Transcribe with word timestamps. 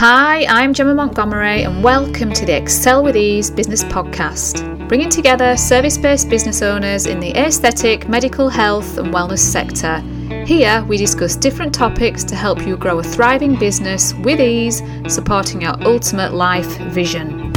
Hi, 0.00 0.46
I'm 0.46 0.72
Gemma 0.72 0.94
Montgomery, 0.94 1.64
and 1.64 1.84
welcome 1.84 2.32
to 2.32 2.46
the 2.46 2.56
Excel 2.56 3.04
with 3.04 3.18
Ease 3.18 3.50
business 3.50 3.84
podcast, 3.84 4.88
bringing 4.88 5.10
together 5.10 5.58
service 5.58 5.98
based 5.98 6.30
business 6.30 6.62
owners 6.62 7.04
in 7.04 7.20
the 7.20 7.36
aesthetic, 7.36 8.08
medical 8.08 8.48
health, 8.48 8.96
and 8.96 9.12
wellness 9.12 9.40
sector. 9.40 10.00
Here, 10.46 10.82
we 10.88 10.96
discuss 10.96 11.36
different 11.36 11.74
topics 11.74 12.24
to 12.24 12.34
help 12.34 12.66
you 12.66 12.78
grow 12.78 13.00
a 13.00 13.02
thriving 13.02 13.56
business 13.56 14.14
with 14.14 14.40
ease, 14.40 14.82
supporting 15.06 15.60
your 15.60 15.74
ultimate 15.86 16.32
life 16.32 16.78
vision. 16.78 17.52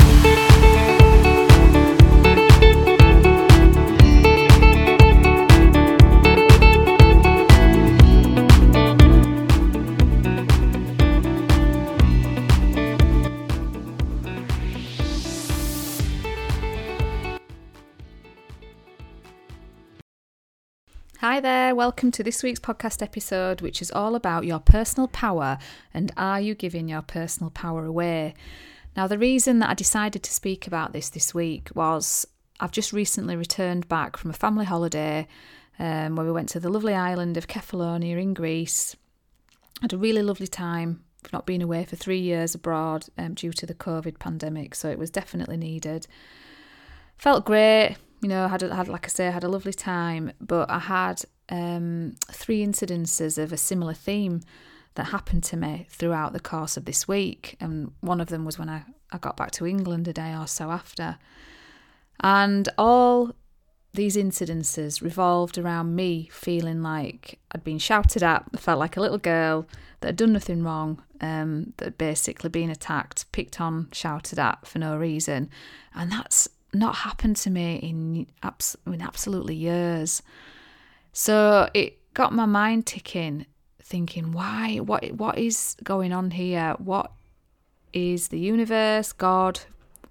Hi 21.33 21.39
there, 21.39 21.73
welcome 21.73 22.11
to 22.11 22.21
this 22.21 22.43
week's 22.43 22.59
podcast 22.59 23.01
episode, 23.01 23.61
which 23.61 23.81
is 23.81 23.89
all 23.89 24.13
about 24.13 24.45
your 24.45 24.59
personal 24.59 25.07
power 25.07 25.57
and 25.91 26.11
are 26.15 26.39
you 26.39 26.53
giving 26.53 26.87
your 26.87 27.01
personal 27.01 27.49
power 27.49 27.85
away? 27.85 28.35
Now, 28.95 29.07
the 29.07 29.17
reason 29.17 29.57
that 29.57 29.71
I 29.71 29.73
decided 29.73 30.21
to 30.21 30.31
speak 30.31 30.67
about 30.67 30.93
this 30.93 31.09
this 31.09 31.33
week 31.33 31.71
was 31.73 32.27
I've 32.59 32.69
just 32.69 32.93
recently 32.93 33.35
returned 33.35 33.87
back 33.87 34.15
from 34.15 34.29
a 34.29 34.35
family 34.35 34.65
holiday 34.65 35.27
um, 35.79 36.15
where 36.15 36.25
we 36.27 36.31
went 36.31 36.49
to 36.49 36.59
the 36.59 36.69
lovely 36.69 36.93
island 36.93 37.35
of 37.35 37.47
Kefalonia 37.47 38.21
in 38.21 38.35
Greece. 38.35 38.95
Had 39.81 39.93
a 39.93 39.97
really 39.97 40.21
lovely 40.21 40.45
time. 40.45 41.03
I've 41.25 41.33
not 41.33 41.47
been 41.47 41.63
away 41.63 41.83
for 41.83 41.95
three 41.95 42.19
years 42.19 42.53
abroad 42.53 43.07
um, 43.17 43.33
due 43.33 43.53
to 43.53 43.65
the 43.65 43.73
COVID 43.73 44.19
pandemic, 44.19 44.75
so 44.75 44.87
it 44.87 44.99
was 44.99 45.09
definitely 45.09 45.57
needed. 45.57 46.05
Felt 47.17 47.43
great, 47.43 47.95
you 48.23 48.29
know, 48.29 48.47
had, 48.47 48.61
had 48.61 48.87
like 48.87 49.05
I 49.05 49.09
say, 49.09 49.27
I 49.27 49.31
had 49.31 49.43
a 49.43 49.49
lovely 49.49 49.73
time, 49.73 50.31
but 50.39 50.69
I 50.69 50.79
had 50.79 51.23
um, 51.49 52.15
three 52.31 52.65
incidences 52.65 53.37
of 53.37 53.51
a 53.51 53.57
similar 53.57 53.93
theme 53.93 54.41
that 54.95 55.07
happened 55.07 55.43
to 55.43 55.57
me 55.57 55.87
throughout 55.89 56.31
the 56.31 56.39
course 56.39 56.77
of 56.77 56.85
this 56.85 57.05
week. 57.05 57.57
And 57.59 57.91
one 57.99 58.21
of 58.21 58.27
them 58.27 58.45
was 58.45 58.57
when 58.57 58.69
I, 58.69 58.83
I 59.11 59.17
got 59.17 59.35
back 59.35 59.51
to 59.51 59.67
England 59.67 60.07
a 60.07 60.13
day 60.13 60.33
or 60.33 60.47
so 60.47 60.71
after. 60.71 61.17
And 62.21 62.69
all 62.77 63.35
these 63.93 64.15
incidences 64.15 65.01
revolved 65.01 65.57
around 65.57 65.93
me 65.93 66.29
feeling 66.31 66.81
like 66.81 67.39
I'd 67.51 67.63
been 67.63 67.77
shouted 67.77 68.23
at, 68.23 68.45
I 68.53 68.57
felt 68.57 68.79
like 68.79 68.95
a 68.95 69.01
little 69.01 69.17
girl 69.17 69.67
that 69.99 70.07
had 70.09 70.15
done 70.15 70.33
nothing 70.33 70.63
wrong, 70.63 71.03
um, 71.19 71.73
that 71.77 71.85
had 71.85 71.97
basically 71.97 72.49
been 72.49 72.69
attacked, 72.69 73.29
picked 73.33 73.59
on, 73.59 73.89
shouted 73.91 74.39
at 74.39 74.65
for 74.65 74.79
no 74.79 74.95
reason. 74.95 75.49
And 75.93 76.09
that's 76.09 76.47
not 76.73 76.95
happened 76.95 77.35
to 77.37 77.49
me 77.49 77.75
in, 77.75 78.27
abs- 78.41 78.77
in 78.85 79.01
absolutely 79.01 79.55
years. 79.55 80.21
So 81.11 81.69
it 81.73 81.99
got 82.13 82.33
my 82.33 82.45
mind 82.45 82.85
ticking, 82.85 83.45
thinking, 83.81 84.31
why? 84.31 84.77
What? 84.77 85.11
What 85.11 85.37
is 85.37 85.75
going 85.83 86.11
on 86.11 86.31
here? 86.31 86.75
What 86.79 87.11
is 87.93 88.29
the 88.29 88.39
universe, 88.39 89.13
God, 89.13 89.59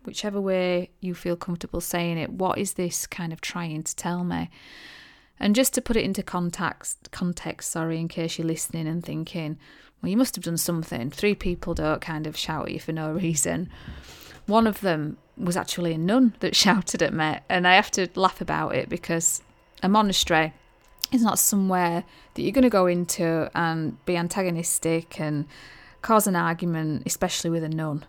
whichever 0.04 0.40
way 0.40 0.90
you 1.00 1.14
feel 1.14 1.36
comfortable 1.36 1.80
saying 1.80 2.18
it? 2.18 2.30
What 2.30 2.58
is 2.58 2.74
this 2.74 3.06
kind 3.06 3.32
of 3.32 3.40
trying 3.40 3.82
to 3.82 3.96
tell 3.96 4.24
me? 4.24 4.50
And 5.40 5.56
just 5.56 5.74
to 5.74 5.82
put 5.82 5.96
it 5.96 6.04
into 6.04 6.22
context, 6.22 7.10
context, 7.10 7.72
sorry, 7.72 7.98
in 7.98 8.06
case 8.06 8.38
you're 8.38 8.46
listening 8.46 8.86
and 8.86 9.04
thinking, 9.04 9.58
well, 10.00 10.10
you 10.10 10.16
must 10.16 10.36
have 10.36 10.44
done 10.44 10.56
something. 10.56 11.10
Three 11.10 11.34
people 11.34 11.74
don't 11.74 12.00
kind 12.00 12.26
of 12.26 12.36
shout 12.36 12.66
at 12.66 12.72
you 12.72 12.80
for 12.80 12.92
no 12.92 13.12
reason. 13.12 13.68
One 14.46 14.66
of 14.66 14.80
them 14.80 15.18
was 15.42 15.56
actually 15.56 15.92
a 15.94 15.98
nun 15.98 16.34
that 16.40 16.56
shouted 16.64 17.02
at 17.02 17.12
me, 17.12 17.38
and 17.48 17.66
I 17.66 17.74
have 17.74 17.90
to 17.92 18.08
laugh 18.14 18.40
about 18.40 18.74
it 18.74 18.88
because 18.88 19.42
a 19.82 19.88
monastery 19.88 20.52
is 21.12 21.22
not 21.22 21.38
somewhere 21.38 22.04
that 22.34 22.42
you're 22.42 22.52
going 22.52 22.62
to 22.62 22.70
go 22.70 22.86
into 22.86 23.50
and 23.54 24.02
be 24.06 24.16
antagonistic 24.16 25.20
and 25.20 25.46
cause 26.00 26.26
an 26.26 26.36
argument, 26.36 27.02
especially 27.06 27.50
with 27.50 27.62
a 27.62 27.68
nun. 27.68 28.04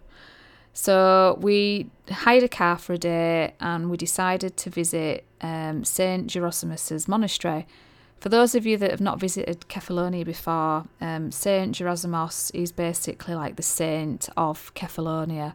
So 0.73 1.37
we 1.39 1.91
hired 2.09 2.43
a 2.43 2.49
car 2.49 2.77
for 2.77 2.93
a 2.93 2.97
day 2.97 3.53
and 3.59 3.91
we 3.91 3.97
decided 3.97 4.57
to 4.57 4.69
visit 4.69 5.25
um, 5.41 5.83
Saint 5.83 6.27
Gerasimos' 6.27 7.07
monastery. 7.07 7.67
For 8.19 8.29
those 8.29 8.55
of 8.55 8.65
you 8.65 8.77
that 8.77 8.89
have 8.89 9.01
not 9.01 9.19
visited 9.19 9.65
Kefalonia 9.67 10.25
before, 10.25 10.85
um, 10.99 11.31
Saint 11.31 11.75
Gerasimos 11.75 12.51
is 12.55 12.71
basically 12.71 13.35
like 13.35 13.57
the 13.57 13.63
saint 13.63 14.29
of 14.35 14.73
Kefalonia 14.73 15.53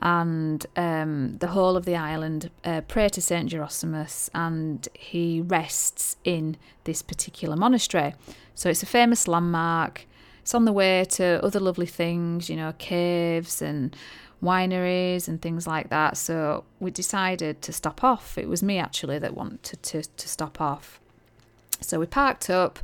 and 0.00 0.64
um, 0.76 1.36
the 1.38 1.48
whole 1.48 1.76
of 1.76 1.84
the 1.84 1.94
island 1.94 2.50
uh, 2.64 2.80
pray 2.88 3.10
to 3.10 3.20
Saint 3.20 3.50
Gerasimos, 3.50 4.30
and 4.34 4.88
he 4.94 5.42
rests 5.42 6.16
in 6.24 6.56
this 6.84 7.02
particular 7.02 7.54
monastery. 7.54 8.14
So 8.54 8.70
it's 8.70 8.82
a 8.82 8.86
famous 8.86 9.28
landmark. 9.28 10.06
It's 10.40 10.54
on 10.54 10.64
the 10.64 10.72
way 10.72 11.04
to 11.10 11.44
other 11.44 11.60
lovely 11.60 11.86
things, 11.86 12.48
you 12.48 12.56
know, 12.56 12.72
caves 12.78 13.60
and 13.60 13.94
wineries 14.42 15.28
and 15.28 15.40
things 15.42 15.66
like 15.66 15.90
that. 15.90 16.16
So 16.16 16.64
we 16.80 16.90
decided 16.90 17.60
to 17.60 17.72
stop 17.72 18.02
off. 18.02 18.38
It 18.38 18.48
was 18.48 18.62
me 18.62 18.78
actually 18.78 19.18
that 19.18 19.34
wanted 19.34 19.82
to, 19.82 20.02
to 20.02 20.28
stop 20.28 20.62
off. 20.62 20.98
So 21.82 22.00
we 22.00 22.06
parked 22.06 22.48
up. 22.48 22.78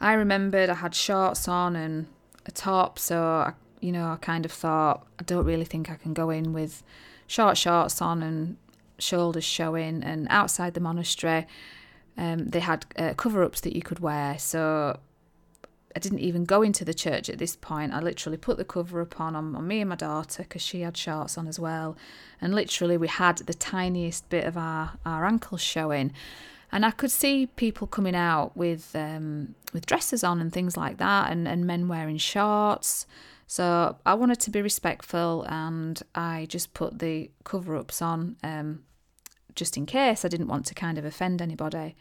I 0.00 0.14
remembered 0.14 0.70
I 0.70 0.74
had 0.74 0.94
shorts 0.94 1.46
on 1.48 1.76
and 1.76 2.06
a 2.46 2.50
top, 2.50 2.98
so 2.98 3.22
I 3.22 3.52
you 3.80 3.92
know, 3.92 4.10
I 4.10 4.16
kind 4.16 4.44
of 4.44 4.52
thought, 4.52 5.06
I 5.18 5.22
don't 5.24 5.44
really 5.44 5.64
think 5.64 5.90
I 5.90 5.94
can 5.94 6.14
go 6.14 6.30
in 6.30 6.52
with 6.52 6.82
short 7.26 7.56
shorts 7.56 8.00
on 8.02 8.22
and 8.22 8.56
shoulders 8.98 9.44
showing. 9.44 10.02
And 10.02 10.26
outside 10.30 10.74
the 10.74 10.80
monastery, 10.80 11.46
um, 12.16 12.48
they 12.48 12.60
had 12.60 12.86
uh, 12.96 13.14
cover 13.14 13.42
ups 13.42 13.60
that 13.62 13.74
you 13.74 13.82
could 13.82 14.00
wear. 14.00 14.38
So 14.38 14.98
I 15.94 15.98
didn't 15.98 16.20
even 16.20 16.44
go 16.44 16.62
into 16.62 16.84
the 16.84 16.94
church 16.94 17.28
at 17.28 17.38
this 17.38 17.56
point. 17.56 17.92
I 17.92 18.00
literally 18.00 18.38
put 18.38 18.56
the 18.56 18.64
cover 18.64 19.00
up 19.00 19.20
on, 19.20 19.34
on, 19.34 19.56
on 19.56 19.66
me 19.66 19.80
and 19.80 19.88
my 19.88 19.96
daughter 19.96 20.42
because 20.42 20.62
she 20.62 20.82
had 20.82 20.96
shorts 20.96 21.36
on 21.36 21.48
as 21.48 21.58
well. 21.58 21.96
And 22.40 22.54
literally, 22.54 22.96
we 22.96 23.08
had 23.08 23.38
the 23.38 23.54
tiniest 23.54 24.28
bit 24.28 24.44
of 24.44 24.56
our, 24.56 24.92
our 25.04 25.26
ankles 25.26 25.62
showing. 25.62 26.12
And 26.72 26.86
I 26.86 26.92
could 26.92 27.10
see 27.10 27.46
people 27.46 27.88
coming 27.88 28.14
out 28.14 28.56
with 28.56 28.94
um, 28.94 29.56
with 29.72 29.86
dresses 29.86 30.22
on 30.22 30.40
and 30.40 30.52
things 30.52 30.76
like 30.76 30.98
that, 30.98 31.32
and, 31.32 31.48
and 31.48 31.66
men 31.66 31.88
wearing 31.88 32.18
shorts. 32.18 33.06
So 33.50 33.96
I 34.06 34.14
wanted 34.14 34.38
to 34.42 34.50
be 34.52 34.62
respectful 34.62 35.44
and 35.48 36.00
I 36.14 36.46
just 36.48 36.72
put 36.72 37.00
the 37.00 37.32
cover 37.42 37.74
ups 37.74 38.00
on 38.00 38.36
um, 38.44 38.84
just 39.56 39.76
in 39.76 39.86
case 39.86 40.24
I 40.24 40.28
didn't 40.28 40.46
want 40.46 40.66
to 40.66 40.74
kind 40.74 40.98
of 40.98 41.04
offend 41.04 41.42
anybody. 41.42 41.96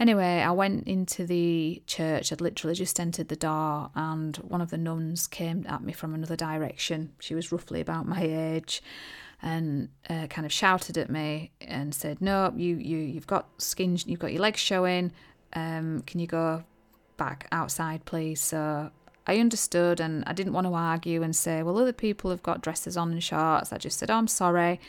Anyway, 0.00 0.42
I 0.42 0.50
went 0.50 0.88
into 0.88 1.24
the 1.24 1.84
church. 1.86 2.32
I'd 2.32 2.40
literally 2.40 2.74
just 2.74 2.98
entered 2.98 3.28
the 3.28 3.36
door, 3.36 3.90
and 3.94 4.36
one 4.38 4.60
of 4.60 4.70
the 4.70 4.76
nuns 4.76 5.28
came 5.28 5.64
at 5.68 5.84
me 5.84 5.92
from 5.92 6.12
another 6.14 6.34
direction. 6.34 7.12
She 7.20 7.36
was 7.36 7.52
roughly 7.52 7.80
about 7.80 8.08
my 8.08 8.22
age, 8.22 8.82
and 9.40 9.90
uh, 10.10 10.26
kind 10.26 10.46
of 10.46 10.52
shouted 10.52 10.98
at 10.98 11.08
me 11.08 11.52
and 11.60 11.94
said, 11.94 12.20
"No, 12.20 12.52
you 12.56 12.74
you 12.76 12.98
you've 12.98 13.28
got 13.28 13.62
skin, 13.62 13.96
you've 14.04 14.18
got 14.18 14.32
your 14.32 14.42
legs 14.42 14.60
showing. 14.60 15.12
Um, 15.52 16.02
can 16.06 16.18
you 16.18 16.26
go 16.26 16.64
back 17.16 17.46
outside, 17.52 18.04
please?" 18.04 18.40
So 18.40 18.90
I 19.26 19.38
understood 19.38 20.00
and 20.00 20.22
I 20.26 20.32
didn't 20.32 20.52
want 20.52 20.66
to 20.66 20.74
argue 20.74 21.22
and 21.22 21.34
say, 21.34 21.62
well, 21.62 21.78
other 21.78 21.92
people 21.92 22.30
have 22.30 22.42
got 22.42 22.62
dresses 22.62 22.96
on 22.96 23.12
and 23.12 23.22
shorts. 23.22 23.72
I 23.72 23.78
just 23.78 23.98
said, 23.98 24.10
oh, 24.10 24.16
I'm 24.16 24.28
sorry. 24.28 24.80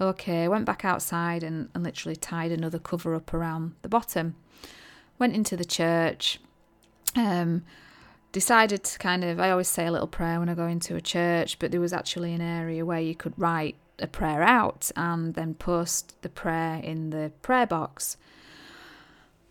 Okay, 0.00 0.48
went 0.48 0.64
back 0.64 0.84
outside 0.84 1.42
and, 1.42 1.68
and 1.74 1.84
literally 1.84 2.16
tied 2.16 2.52
another 2.52 2.78
cover 2.78 3.14
up 3.14 3.34
around 3.34 3.74
the 3.82 3.88
bottom. 3.88 4.36
Went 5.18 5.34
into 5.34 5.56
the 5.56 5.64
church. 5.64 6.40
Um, 7.16 7.64
decided 8.32 8.84
to 8.84 8.98
kind 8.98 9.24
of, 9.24 9.40
I 9.40 9.50
always 9.50 9.68
say 9.68 9.86
a 9.86 9.92
little 9.92 10.06
prayer 10.06 10.38
when 10.38 10.48
I 10.48 10.54
go 10.54 10.66
into 10.66 10.94
a 10.94 11.00
church, 11.00 11.58
but 11.58 11.70
there 11.70 11.80
was 11.80 11.92
actually 11.92 12.32
an 12.32 12.40
area 12.40 12.86
where 12.86 13.00
you 13.00 13.14
could 13.14 13.34
write 13.36 13.76
a 13.98 14.06
prayer 14.06 14.42
out 14.42 14.90
and 14.96 15.34
then 15.34 15.54
post 15.54 16.14
the 16.22 16.28
prayer 16.28 16.80
in 16.82 17.10
the 17.10 17.32
prayer 17.42 17.66
box. 17.66 18.16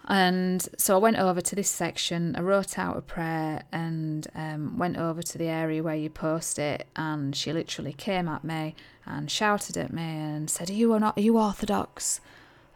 And 0.08 0.68
so 0.78 0.96
I 0.96 0.98
went 0.98 1.18
over 1.18 1.42
to 1.42 1.56
this 1.56 1.70
section, 1.70 2.36
I 2.36 2.42
wrote 2.42 2.80
out 2.80 2.98
a 2.98 3.02
prayer 3.02 3.64
and 3.72 4.26
um, 4.34 4.78
went 4.78 4.98
over 4.98 5.22
to 5.22 5.38
the 5.38 5.48
area 5.48 5.84
where 5.84 5.96
you 5.96 6.10
post 6.10 6.58
it. 6.58 6.88
And 6.96 7.36
she 7.36 7.54
literally 7.54 7.94
came 7.94 8.28
at 8.28 8.44
me 8.44 8.76
and 9.06 9.30
shouted 9.30 9.78
at 9.78 9.94
me 9.94 10.02
and 10.02 10.50
said, 10.50 10.70
Are 10.70 10.74
you, 10.74 10.98
not, 11.00 11.18
are 11.18 11.22
you 11.22 11.38
Orthodox? 11.38 12.22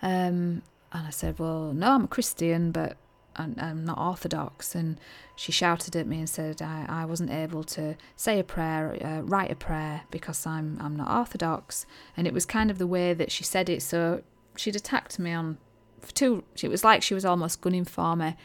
Um, 0.02 0.62
and 0.92 1.08
I 1.08 1.10
said, 1.10 1.40
Well, 1.40 1.74
no, 1.74 1.92
I'm 1.92 2.04
a 2.04 2.08
Christian, 2.08 2.72
but 2.72 2.98
I'm, 3.36 3.56
I'm 3.58 3.86
not 3.86 3.98
Orthodox. 3.98 4.76
And 4.76 5.00
she 5.36 5.52
shouted 5.52 5.96
at 5.96 6.06
me 6.06 6.20
and 6.20 6.30
said, 6.30 6.62
I, 6.62 6.86
I 6.88 7.06
wasn't 7.06 7.32
able 7.32 7.64
to 7.64 7.96
say 8.16 8.40
a 8.40 8.44
prayer, 8.44 8.98
uh, 9.04 9.22
write 9.22 9.52
a 9.52 9.56
prayer 9.56 10.02
because 10.12 10.46
I'm, 10.46 10.78
I'm 10.80 10.96
not 10.96 11.10
Orthodox. 11.10 11.86
And 12.16 12.28
it 12.28 12.34
was 12.34 12.46
kind 12.46 12.70
of 12.70 12.78
the 12.78 12.88
way 12.88 13.14
that 13.14 13.32
she 13.32 13.44
said 13.44 13.70
it. 13.70 13.82
So 13.82 14.24
she'd 14.56 14.76
attacked 14.76 15.18
me 15.18 15.32
on 15.34 15.58
two. 16.12 16.44
It 16.62 16.70
was 16.70 16.84
like 16.84 17.04
she 17.04 17.14
was 17.14 17.26
almost 17.26 17.62
gunning 17.62 17.86
for 17.86 18.16
me. 18.16 18.36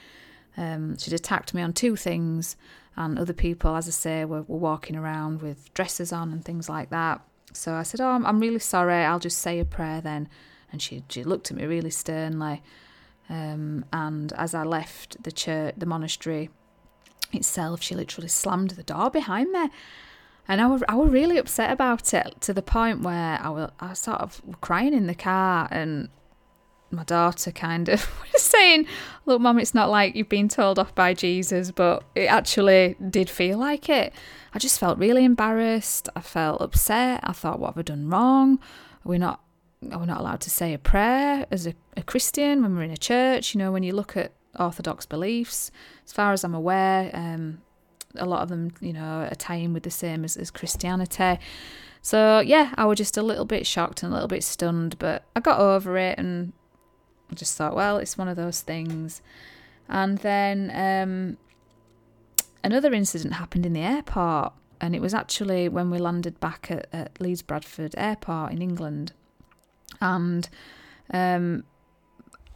Um, 0.56 0.98
she'd 0.98 1.14
attacked 1.14 1.54
me 1.54 1.62
on 1.62 1.72
two 1.72 1.96
things, 1.96 2.56
and 2.96 3.18
other 3.18 3.32
people, 3.32 3.76
as 3.76 3.88
I 3.88 3.92
say, 3.92 4.24
were, 4.24 4.42
were 4.42 4.58
walking 4.58 4.96
around 4.96 5.42
with 5.42 5.72
dresses 5.74 6.12
on 6.12 6.32
and 6.32 6.44
things 6.44 6.68
like 6.68 6.90
that. 6.90 7.20
So 7.52 7.74
I 7.74 7.82
said, 7.82 8.00
"Oh, 8.00 8.08
I'm, 8.08 8.26
I'm 8.26 8.40
really 8.40 8.58
sorry. 8.58 9.04
I'll 9.04 9.18
just 9.18 9.38
say 9.38 9.58
a 9.58 9.64
prayer 9.64 10.00
then." 10.00 10.28
And 10.70 10.82
she 10.82 11.02
she 11.08 11.24
looked 11.24 11.50
at 11.50 11.56
me 11.56 11.66
really 11.66 11.90
sternly. 11.90 12.62
Um, 13.30 13.84
and 13.92 14.32
as 14.34 14.54
I 14.54 14.62
left 14.62 15.22
the 15.22 15.32
church, 15.32 15.74
the 15.76 15.86
monastery 15.86 16.50
itself, 17.32 17.82
she 17.82 17.94
literally 17.94 18.28
slammed 18.28 18.70
the 18.70 18.82
door 18.82 19.10
behind 19.10 19.52
me. 19.52 19.68
And 20.46 20.62
I 20.62 20.66
was, 20.66 20.82
I 20.88 20.94
was 20.94 21.10
really 21.10 21.36
upset 21.36 21.70
about 21.70 22.14
it 22.14 22.40
to 22.40 22.54
the 22.54 22.62
point 22.62 23.02
where 23.02 23.38
I 23.40 23.50
was, 23.50 23.70
I 23.80 23.90
was 23.90 23.98
sort 23.98 24.20
of 24.20 24.40
crying 24.62 24.94
in 24.94 25.06
the 25.06 25.14
car 25.14 25.68
and 25.70 26.08
my 26.90 27.04
daughter 27.04 27.50
kind 27.50 27.88
of 27.88 28.08
was 28.32 28.42
saying, 28.42 28.86
Look, 29.26 29.40
mum, 29.40 29.58
it's 29.58 29.74
not 29.74 29.90
like 29.90 30.16
you've 30.16 30.28
been 30.28 30.48
told 30.48 30.78
off 30.78 30.94
by 30.94 31.14
Jesus, 31.14 31.70
but 31.70 32.04
it 32.14 32.26
actually 32.26 32.96
did 33.10 33.28
feel 33.28 33.58
like 33.58 33.88
it. 33.88 34.12
I 34.54 34.58
just 34.58 34.80
felt 34.80 34.98
really 34.98 35.24
embarrassed. 35.24 36.08
I 36.16 36.20
felt 36.20 36.60
upset. 36.60 37.20
I 37.22 37.32
thought, 37.32 37.58
What 37.58 37.68
have 37.68 37.78
I 37.78 37.82
done 37.82 38.08
wrong? 38.08 38.58
Are 39.04 39.08
we 39.08 39.18
not 39.18 39.40
are 39.92 39.98
we 40.00 40.06
not 40.06 40.20
allowed 40.20 40.40
to 40.40 40.50
say 40.50 40.74
a 40.74 40.78
prayer 40.78 41.46
as 41.52 41.64
a, 41.64 41.74
a 41.96 42.02
Christian 42.02 42.62
when 42.62 42.74
we're 42.74 42.82
in 42.82 42.90
a 42.90 42.96
church? 42.96 43.54
You 43.54 43.58
know, 43.60 43.70
when 43.70 43.84
you 43.84 43.92
look 43.92 44.16
at 44.16 44.32
Orthodox 44.58 45.06
beliefs, 45.06 45.70
as 46.04 46.12
far 46.12 46.32
as 46.32 46.42
I'm 46.42 46.54
aware, 46.54 47.10
um, 47.14 47.62
a 48.16 48.26
lot 48.26 48.42
of 48.42 48.48
them, 48.48 48.72
you 48.80 48.92
know, 48.92 49.28
are 49.30 49.34
tying 49.36 49.72
with 49.72 49.84
the 49.84 49.90
same 49.90 50.24
as, 50.24 50.36
as 50.36 50.50
Christianity. 50.50 51.38
So 52.02 52.40
yeah, 52.40 52.74
I 52.76 52.86
was 52.86 52.98
just 52.98 53.16
a 53.16 53.22
little 53.22 53.44
bit 53.44 53.66
shocked 53.66 54.02
and 54.02 54.10
a 54.10 54.14
little 54.14 54.28
bit 54.28 54.42
stunned, 54.42 54.98
but 54.98 55.24
I 55.36 55.40
got 55.40 55.60
over 55.60 55.96
it 55.96 56.18
and 56.18 56.52
I 57.30 57.34
just 57.34 57.56
thought, 57.56 57.74
well, 57.74 57.98
it's 57.98 58.18
one 58.18 58.28
of 58.28 58.36
those 58.36 58.60
things. 58.60 59.22
And 59.88 60.18
then 60.18 60.70
um, 60.74 61.38
another 62.62 62.92
incident 62.92 63.34
happened 63.34 63.66
in 63.66 63.72
the 63.72 63.80
airport, 63.80 64.52
and 64.80 64.94
it 64.94 65.00
was 65.00 65.14
actually 65.14 65.68
when 65.68 65.90
we 65.90 65.98
landed 65.98 66.38
back 66.40 66.70
at, 66.70 66.88
at 66.92 67.20
Leeds 67.20 67.42
Bradford 67.42 67.94
Airport 67.96 68.52
in 68.52 68.62
England. 68.62 69.12
And 70.00 70.48
um, 71.12 71.64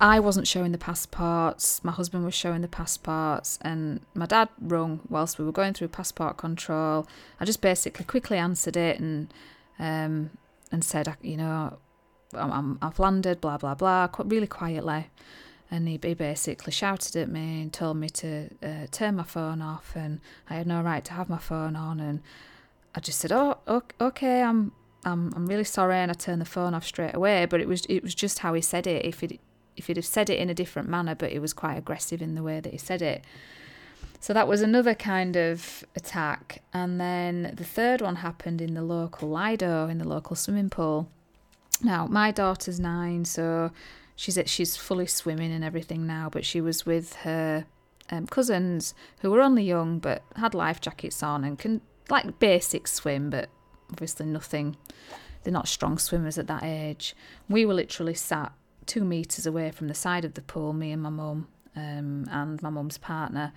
I 0.01 0.21
wasn't 0.21 0.49
showing 0.49 0.73
the 0.73 0.79
passports, 0.79 1.83
my 1.85 1.93
husband 1.93 2.25
was 2.25 2.35
showing 2.35 2.61
the 2.61 2.69
passports, 2.69 3.59
and 3.63 4.01
my 4.15 4.27
dad 4.27 4.49
rung 4.61 5.01
whilst 5.09 5.39
we 5.39 5.45
were 5.45 5.53
going 5.53 5.75
through 5.75 5.89
passport 5.89 6.37
control. 6.37 7.07
I 7.41 7.45
just 7.45 7.61
basically 7.61 8.05
quickly 8.05 8.37
answered 8.37 8.77
it 8.77 8.99
and 9.01 9.33
um, 9.79 10.31
and 10.71 10.85
said, 10.85 11.15
you 11.23 11.37
know, 11.37 11.79
I'm, 12.35 12.79
I've 12.81 12.99
landed, 12.99 13.41
blah, 13.41 13.59
blah, 13.59 13.75
blah, 13.75 14.09
really 14.19 14.47
quietly. 14.47 15.09
And 15.71 15.89
he, 15.89 15.99
he 16.03 16.15
basically 16.15 16.73
shouted 16.73 17.17
at 17.17 17.29
me 17.29 17.63
and 17.63 17.73
told 17.73 17.97
me 17.97 18.11
to 18.11 18.51
uh, 18.63 18.87
turn 18.91 19.17
my 19.17 19.23
phone 19.23 19.63
off, 19.63 19.93
and 19.95 20.21
I 20.51 20.55
had 20.55 20.67
no 20.67 20.83
right 20.83 21.05
to 21.05 21.13
have 21.15 21.29
my 21.29 21.39
phone 21.39 21.77
on. 21.77 21.99
And 21.99 22.21
I 22.95 23.01
just 23.01 23.19
said, 23.19 23.33
"Oh, 23.33 23.57
okay, 24.01 24.43
I'm, 24.43 24.73
I'm, 25.05 25.33
I'm 25.35 25.47
really 25.47 25.65
sorry," 25.65 25.97
and 25.97 26.11
I 26.11 26.15
turned 26.15 26.43
the 26.43 26.47
phone 26.47 26.75
off 26.75 26.85
straight 26.85 27.15
away. 27.15 27.47
But 27.47 27.63
it 27.63 27.69
was, 27.69 27.87
it 27.87 28.03
was 28.03 28.15
just 28.15 28.41
how 28.41 28.53
he 28.53 28.61
said 28.61 28.87
it. 28.87 29.07
If 29.07 29.23
it, 29.23 29.41
if 29.77 29.87
he'd 29.87 29.97
have 29.97 30.05
said 30.05 30.29
it 30.29 30.39
in 30.39 30.51
a 30.51 30.55
different 30.55 30.91
manner, 30.91 31.15
but 31.15 31.33
it 31.33 31.39
was 31.39 31.55
quite 31.55 31.77
aggressive 31.77 32.21
in 32.21 32.35
the 32.35 32.43
way 32.43 32.61
that 32.61 32.73
he 32.73 32.79
said 32.79 33.01
it. 33.01 33.25
So 34.21 34.33
that 34.35 34.47
was 34.47 34.63
another 34.63 34.95
kind 34.95 35.37
of 35.37 35.85
attack. 35.97 36.63
And 36.73 37.01
then 37.01 37.55
the 37.57 37.65
third 37.65 38.01
one 38.01 38.17
happened 38.17 38.61
in 38.61 38.75
the 38.75 38.83
local 38.83 39.31
Lido, 39.31 39.89
in 39.89 39.99
the 39.99 40.07
local 40.07 40.37
swimming 40.37 40.71
pool. 40.71 41.09
Now, 41.83 42.07
my 42.07 42.31
daughter's 42.31 42.79
nine, 42.79 43.25
so 43.25 43.71
she's 44.17 44.39
she's 44.47 44.77
fully 44.77 45.07
swimming 45.07 45.53
and 45.53 45.65
everything 45.65 46.07
now, 46.07 46.29
but 46.31 46.45
she 46.45 46.61
was 46.61 46.87
with 46.87 47.15
her 47.17 47.67
um, 48.11 48.27
cousins 48.27 48.95
who 49.21 49.31
were 49.31 49.41
only 49.41 49.65
young 49.65 49.99
but 49.99 50.23
had 50.37 50.55
life 50.55 50.81
jackets 50.81 51.23
on 51.23 51.45
and 51.45 51.59
can 51.59 51.81
like 52.09 52.39
basic 52.39 52.87
swim, 52.87 53.31
but 53.31 53.49
obviously 53.91 54.27
nothing. 54.27 54.77
They're 55.43 55.53
not 55.53 55.67
strong 55.67 55.99
swimmers 55.99 56.39
at 56.39 56.47
that 56.47 56.63
age. 56.63 57.17
We 57.49 57.67
were 57.67 57.75
literally 57.75 58.15
sat 58.15 58.53
two 58.87 59.03
meters 59.05 59.47
away 59.47 59.71
from 59.71 59.89
the 59.89 59.95
side 59.95 60.25
of 60.25 60.35
the 60.35 60.43
pool, 60.43 60.73
me 60.73 60.93
and 60.93 61.03
my 61.03 61.11
mum 61.11 61.49
um, 61.75 62.27
and 62.31 62.63
my 62.63 62.71
mum's 62.71 62.99
partner. 62.99 63.53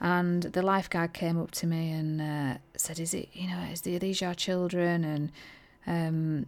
And 0.00 0.42
the 0.42 0.62
lifeguard 0.62 1.12
came 1.12 1.40
up 1.40 1.50
to 1.52 1.66
me 1.66 1.90
and 1.90 2.20
uh, 2.20 2.58
said, 2.76 2.98
"Is 2.98 3.14
it 3.14 3.28
you 3.32 3.48
know? 3.48 3.60
Is 3.72 3.82
the, 3.82 3.96
are 3.96 3.98
these 3.98 4.20
your 4.20 4.34
children?" 4.34 5.04
And 5.04 5.32
um, 5.86 6.46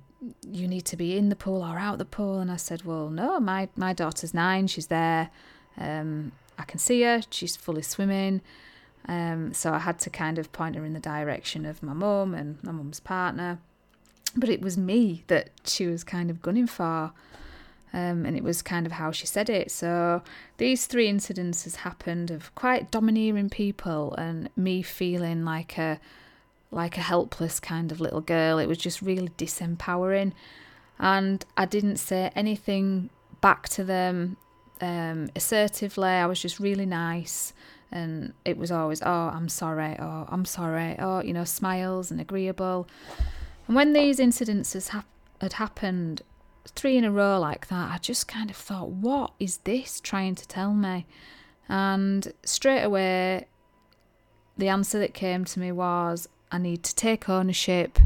you 0.50 0.66
need 0.66 0.84
to 0.86 0.96
be 0.96 1.16
in 1.16 1.28
the 1.28 1.36
pool 1.36 1.62
or 1.62 1.78
out 1.78 1.98
the 1.98 2.04
pool. 2.04 2.40
And 2.40 2.50
I 2.50 2.56
said, 2.56 2.84
well, 2.84 3.08
no, 3.08 3.38
my, 3.40 3.68
my 3.76 3.92
daughter's 3.92 4.34
nine. 4.34 4.66
She's 4.66 4.88
there. 4.88 5.30
Um, 5.76 6.32
I 6.58 6.64
can 6.64 6.78
see 6.78 7.02
her. 7.02 7.20
She's 7.30 7.56
fully 7.56 7.82
swimming. 7.82 8.40
Um, 9.06 9.54
so 9.54 9.72
I 9.72 9.78
had 9.78 9.98
to 10.00 10.10
kind 10.10 10.38
of 10.38 10.52
point 10.52 10.76
her 10.76 10.84
in 10.84 10.92
the 10.92 11.00
direction 11.00 11.64
of 11.64 11.82
my 11.82 11.92
mum 11.92 12.34
and 12.34 12.62
my 12.62 12.72
mum's 12.72 13.00
partner. 13.00 13.58
But 14.36 14.48
it 14.48 14.60
was 14.60 14.76
me 14.76 15.24
that 15.28 15.50
she 15.64 15.86
was 15.86 16.04
kind 16.04 16.30
of 16.30 16.42
gunning 16.42 16.66
for. 16.66 17.12
Um, 17.90 18.26
and 18.26 18.36
it 18.36 18.42
was 18.42 18.60
kind 18.60 18.84
of 18.84 18.92
how 18.92 19.12
she 19.12 19.26
said 19.26 19.48
it. 19.48 19.70
So 19.70 20.22
these 20.58 20.86
three 20.86 21.08
incidents 21.08 21.64
has 21.64 21.76
happened 21.76 22.30
of 22.30 22.54
quite 22.54 22.90
domineering 22.90 23.48
people 23.48 24.14
and 24.16 24.50
me 24.56 24.82
feeling 24.82 25.44
like 25.44 25.78
a 25.78 25.98
like 26.70 26.96
a 26.96 27.02
helpless 27.02 27.60
kind 27.60 27.90
of 27.92 28.00
little 28.00 28.20
girl. 28.20 28.58
It 28.58 28.66
was 28.66 28.78
just 28.78 29.00
really 29.02 29.28
disempowering. 29.30 30.32
And 30.98 31.44
I 31.56 31.64
didn't 31.64 31.96
say 31.96 32.30
anything 32.34 33.10
back 33.40 33.68
to 33.70 33.84
them 33.84 34.36
um, 34.80 35.30
assertively. 35.36 36.08
I 36.08 36.26
was 36.26 36.40
just 36.40 36.58
really 36.58 36.86
nice. 36.86 37.52
And 37.90 38.34
it 38.44 38.58
was 38.58 38.70
always, 38.70 39.00
oh, 39.02 39.30
I'm 39.32 39.48
sorry, 39.48 39.96
oh, 39.98 40.26
I'm 40.28 40.44
sorry, 40.44 40.96
oh, 40.98 41.22
you 41.22 41.32
know, 41.32 41.44
smiles 41.44 42.10
and 42.10 42.20
agreeable. 42.20 42.86
And 43.66 43.74
when 43.74 43.94
these 43.94 44.18
incidences 44.18 44.88
ha- 44.88 45.04
had 45.40 45.54
happened, 45.54 46.20
three 46.66 46.98
in 46.98 47.04
a 47.04 47.10
row 47.10 47.38
like 47.38 47.68
that, 47.68 47.92
I 47.92 47.98
just 47.98 48.28
kind 48.28 48.50
of 48.50 48.56
thought, 48.56 48.90
what 48.90 49.32
is 49.40 49.58
this 49.58 50.00
trying 50.00 50.34
to 50.34 50.46
tell 50.46 50.74
me? 50.74 51.06
And 51.66 52.32
straight 52.44 52.82
away, 52.82 53.46
the 54.58 54.68
answer 54.68 54.98
that 54.98 55.14
came 55.14 55.44
to 55.46 55.60
me 55.60 55.72
was, 55.72 56.28
I 56.50 56.58
need 56.58 56.82
to 56.84 56.94
take 56.94 57.28
ownership, 57.28 57.98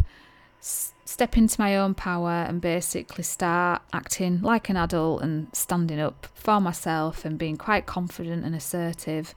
s- 0.61 0.93
step 1.05 1.37
into 1.37 1.61
my 1.61 1.77
own 1.77 1.95
power, 1.95 2.31
and 2.49 2.61
basically 2.61 3.25
start 3.25 3.83
acting 3.93 4.41
like 4.43 4.69
an 4.69 4.77
adult 4.77 5.23
and 5.23 5.49
standing 5.55 6.01
up 6.01 6.27
for 6.35 6.61
myself 6.61 7.25
and 7.25 7.39
being 7.39 7.57
quite 7.57 7.87
confident 7.87 8.45
and 8.45 8.55
assertive. 8.55 9.35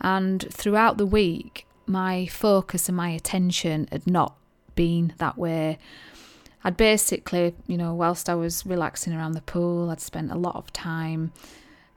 And 0.00 0.46
throughout 0.52 0.98
the 0.98 1.06
week, 1.06 1.66
my 1.86 2.26
focus 2.26 2.88
and 2.88 2.96
my 2.96 3.10
attention 3.10 3.88
had 3.92 4.06
not 4.06 4.36
been 4.74 5.14
that 5.18 5.38
way. 5.38 5.78
I'd 6.64 6.76
basically, 6.76 7.54
you 7.66 7.76
know, 7.76 7.94
whilst 7.94 8.28
I 8.28 8.34
was 8.34 8.66
relaxing 8.66 9.12
around 9.12 9.32
the 9.32 9.40
pool, 9.40 9.88
I'd 9.90 10.00
spent 10.00 10.32
a 10.32 10.36
lot 10.36 10.56
of 10.56 10.72
time 10.72 11.32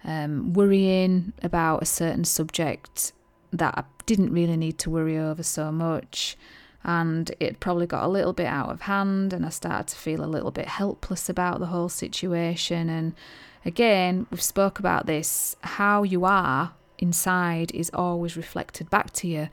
um, 0.03 0.53
worrying 0.53 1.33
about 1.41 1.81
a 1.81 1.85
certain 1.85 2.23
subject 2.23 3.13
that 3.51 3.77
I 3.77 3.83
didn't 4.05 4.31
really 4.31 4.57
need 4.57 4.77
to 4.79 4.89
worry 4.89 5.17
over 5.17 5.43
so 5.43 5.71
much. 5.71 6.37
And 6.83 7.29
it 7.39 7.59
probably 7.59 7.87
got 7.87 8.05
a 8.05 8.07
little 8.07 8.33
bit 8.33 8.45
out 8.45 8.69
of 8.69 8.81
hand, 8.81 9.33
and 9.33 9.45
I 9.45 9.49
started 9.49 9.87
to 9.87 9.97
feel 9.97 10.23
a 10.23 10.25
little 10.25 10.51
bit 10.51 10.67
helpless 10.67 11.27
about 11.27 11.59
the 11.59 11.67
whole 11.67 11.89
situation. 11.89 12.89
And 12.89 13.13
again, 13.65 14.27
we've 14.31 14.41
spoke 14.41 14.79
about 14.79 15.05
this 15.05 15.55
how 15.61 16.03
you 16.03 16.23
are 16.25 16.73
inside 16.97 17.71
is 17.73 17.89
always 17.93 18.37
reflected 18.37 18.89
back 18.89 19.11
to 19.11 19.27
you. 19.27 19.49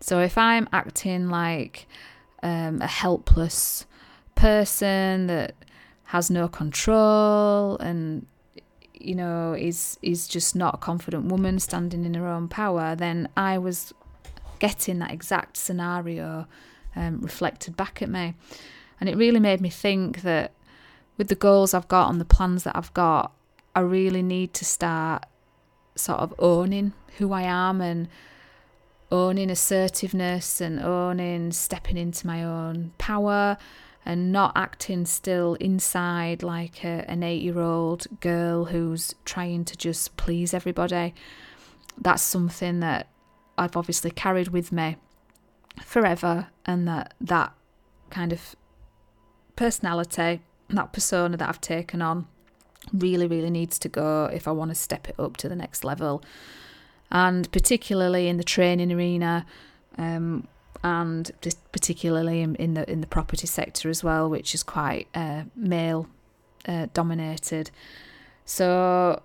So 0.00 0.20
if 0.20 0.36
I'm 0.36 0.68
acting 0.72 1.28
like 1.28 1.86
um, 2.42 2.82
a 2.82 2.86
helpless 2.86 3.86
person 4.34 5.26
that 5.28 5.54
has 6.04 6.30
no 6.30 6.48
control 6.48 7.78
and 7.78 8.26
you 9.04 9.14
know, 9.14 9.54
is 9.54 9.98
is 10.02 10.26
just 10.28 10.56
not 10.56 10.74
a 10.74 10.78
confident 10.78 11.26
woman 11.26 11.58
standing 11.58 12.04
in 12.04 12.14
her 12.14 12.26
own 12.26 12.48
power, 12.48 12.94
then 12.94 13.28
I 13.36 13.58
was 13.58 13.92
getting 14.58 14.98
that 15.00 15.10
exact 15.10 15.56
scenario 15.56 16.46
um, 16.96 17.20
reflected 17.20 17.76
back 17.76 18.02
at 18.02 18.08
me, 18.08 18.34
and 19.00 19.08
it 19.08 19.16
really 19.16 19.40
made 19.40 19.60
me 19.60 19.70
think 19.70 20.22
that 20.22 20.52
with 21.16 21.28
the 21.28 21.34
goals 21.34 21.74
I've 21.74 21.88
got 21.88 22.10
and 22.10 22.20
the 22.20 22.24
plans 22.24 22.64
that 22.64 22.76
I've 22.76 22.94
got, 22.94 23.32
I 23.74 23.80
really 23.80 24.22
need 24.22 24.54
to 24.54 24.64
start 24.64 25.26
sort 25.96 26.20
of 26.20 26.34
owning 26.38 26.92
who 27.18 27.32
I 27.32 27.42
am 27.42 27.80
and 27.80 28.08
owning 29.10 29.50
assertiveness 29.50 30.60
and 30.60 30.80
owning 30.80 31.52
stepping 31.52 31.96
into 31.96 32.26
my 32.26 32.42
own 32.42 32.92
power 32.98 33.56
and 34.06 34.30
not 34.32 34.52
acting 34.56 35.06
still 35.06 35.54
inside 35.54 36.42
like 36.42 36.84
a, 36.84 37.04
an 37.10 37.22
eight 37.22 37.42
year 37.42 37.60
old 37.60 38.06
girl 38.20 38.66
who's 38.66 39.14
trying 39.24 39.64
to 39.64 39.76
just 39.76 40.16
please 40.16 40.52
everybody. 40.52 41.14
That's 42.00 42.22
something 42.22 42.80
that 42.80 43.08
I've 43.56 43.76
obviously 43.76 44.10
carried 44.10 44.48
with 44.48 44.72
me 44.72 44.96
forever, 45.82 46.48
and 46.66 46.86
that 46.88 47.14
that 47.20 47.52
kind 48.10 48.32
of 48.32 48.56
personality, 49.56 50.42
that 50.70 50.92
persona 50.92 51.36
that 51.36 51.48
I've 51.48 51.60
taken 51.60 52.02
on, 52.02 52.26
really, 52.92 53.26
really 53.26 53.50
needs 53.50 53.78
to 53.80 53.88
go 53.88 54.26
if 54.26 54.46
I 54.48 54.50
want 54.50 54.70
to 54.70 54.74
step 54.74 55.08
it 55.08 55.14
up 55.18 55.36
to 55.38 55.48
the 55.48 55.56
next 55.56 55.84
level. 55.84 56.22
and 57.10 57.50
particularly 57.52 58.28
in 58.28 58.36
the 58.38 58.44
training 58.44 58.92
arena, 58.92 59.46
um, 59.98 60.48
and 60.84 61.32
particularly 61.72 62.42
in, 62.42 62.54
in, 62.56 62.74
the 62.74 62.88
in 62.88 63.00
the 63.00 63.06
property 63.06 63.46
sector 63.46 63.88
as 63.88 64.04
well, 64.04 64.28
which 64.28 64.54
is 64.54 64.62
quite 64.62 65.08
uh, 65.14 65.44
male 65.56 66.06
uh, 66.68 66.86
dominated. 66.92 67.70
So 68.44 69.22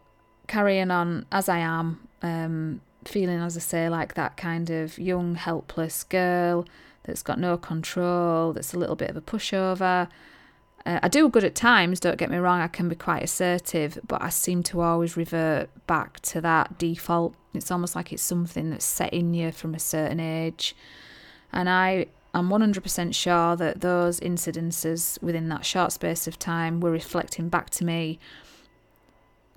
carrying 0.48 0.90
on 0.90 1.26
as 1.34 1.50
I 1.50 1.60
am, 1.60 2.08
um, 2.22 2.82
feeling 3.04 3.40
as 3.40 3.58
I 3.58 3.60
say 3.60 3.90
like 3.90 4.14
that 4.14 4.38
kind 4.38 4.70
of 4.70 4.98
young 4.98 5.36
helpless 5.36 6.06
girl 6.06 6.66
that's 7.04 7.22
got 7.22 7.38
no 7.38 7.58
control, 7.58 8.54
that's 8.54 8.74
a 8.74 8.80
little 8.80 8.96
bit 8.96 9.10
of 9.10 9.18
a 9.18 9.22
pushover. 9.22 10.08
Uh, 10.86 11.00
I 11.04 11.10
do 11.10 11.28
good 11.28 11.44
at 11.44 11.56
times, 11.56 12.00
don't 12.00 12.18
get 12.18 12.32
me 12.32 12.38
wrong, 12.38 12.62
I 12.62 12.68
can 12.70 12.88
be 12.88 12.96
quite 12.96 13.24
assertive, 13.24 14.00
but 14.08 14.22
I 14.22 14.30
seem 14.30 14.64
to 14.64 14.80
always 14.80 15.18
revert 15.18 15.70
back 15.88 16.22
to 16.22 16.40
that 16.40 16.78
default. 16.78 17.36
It's 17.54 17.70
almost 17.70 17.98
like 17.98 18.14
it's 18.14 18.24
something 18.24 18.70
that's 18.70 18.86
set 18.86 19.14
in 19.14 19.34
you 19.34 19.52
from 19.52 19.76
a 19.76 19.80
certain 19.80 20.22
age. 20.22 20.74
And 21.52 21.70
I 21.70 22.08
am 22.34 22.50
100% 22.50 23.14
sure 23.16 23.56
that 23.56 23.82
those 23.82 24.20
incidences 24.20 25.22
within 25.22 25.50
that 25.50 25.66
short 25.66 25.92
space 25.92 26.28
of 26.28 26.38
time 26.38 26.80
were 26.80 26.92
reflecting 26.92 27.50
back 27.50 27.70
to 27.72 27.86
me 27.86 28.20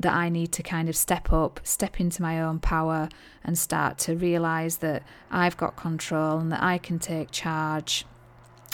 that 0.00 0.14
I 0.14 0.28
need 0.28 0.52
to 0.52 0.62
kind 0.62 0.88
of 0.88 0.96
step 0.96 1.32
up, 1.32 1.60
step 1.62 2.00
into 2.00 2.22
my 2.22 2.40
own 2.40 2.58
power, 2.58 3.08
and 3.44 3.56
start 3.56 3.98
to 3.98 4.16
realize 4.16 4.78
that 4.78 5.02
I've 5.30 5.56
got 5.56 5.76
control 5.76 6.38
and 6.38 6.50
that 6.50 6.62
I 6.62 6.78
can 6.78 6.98
take 6.98 7.30
charge 7.30 8.04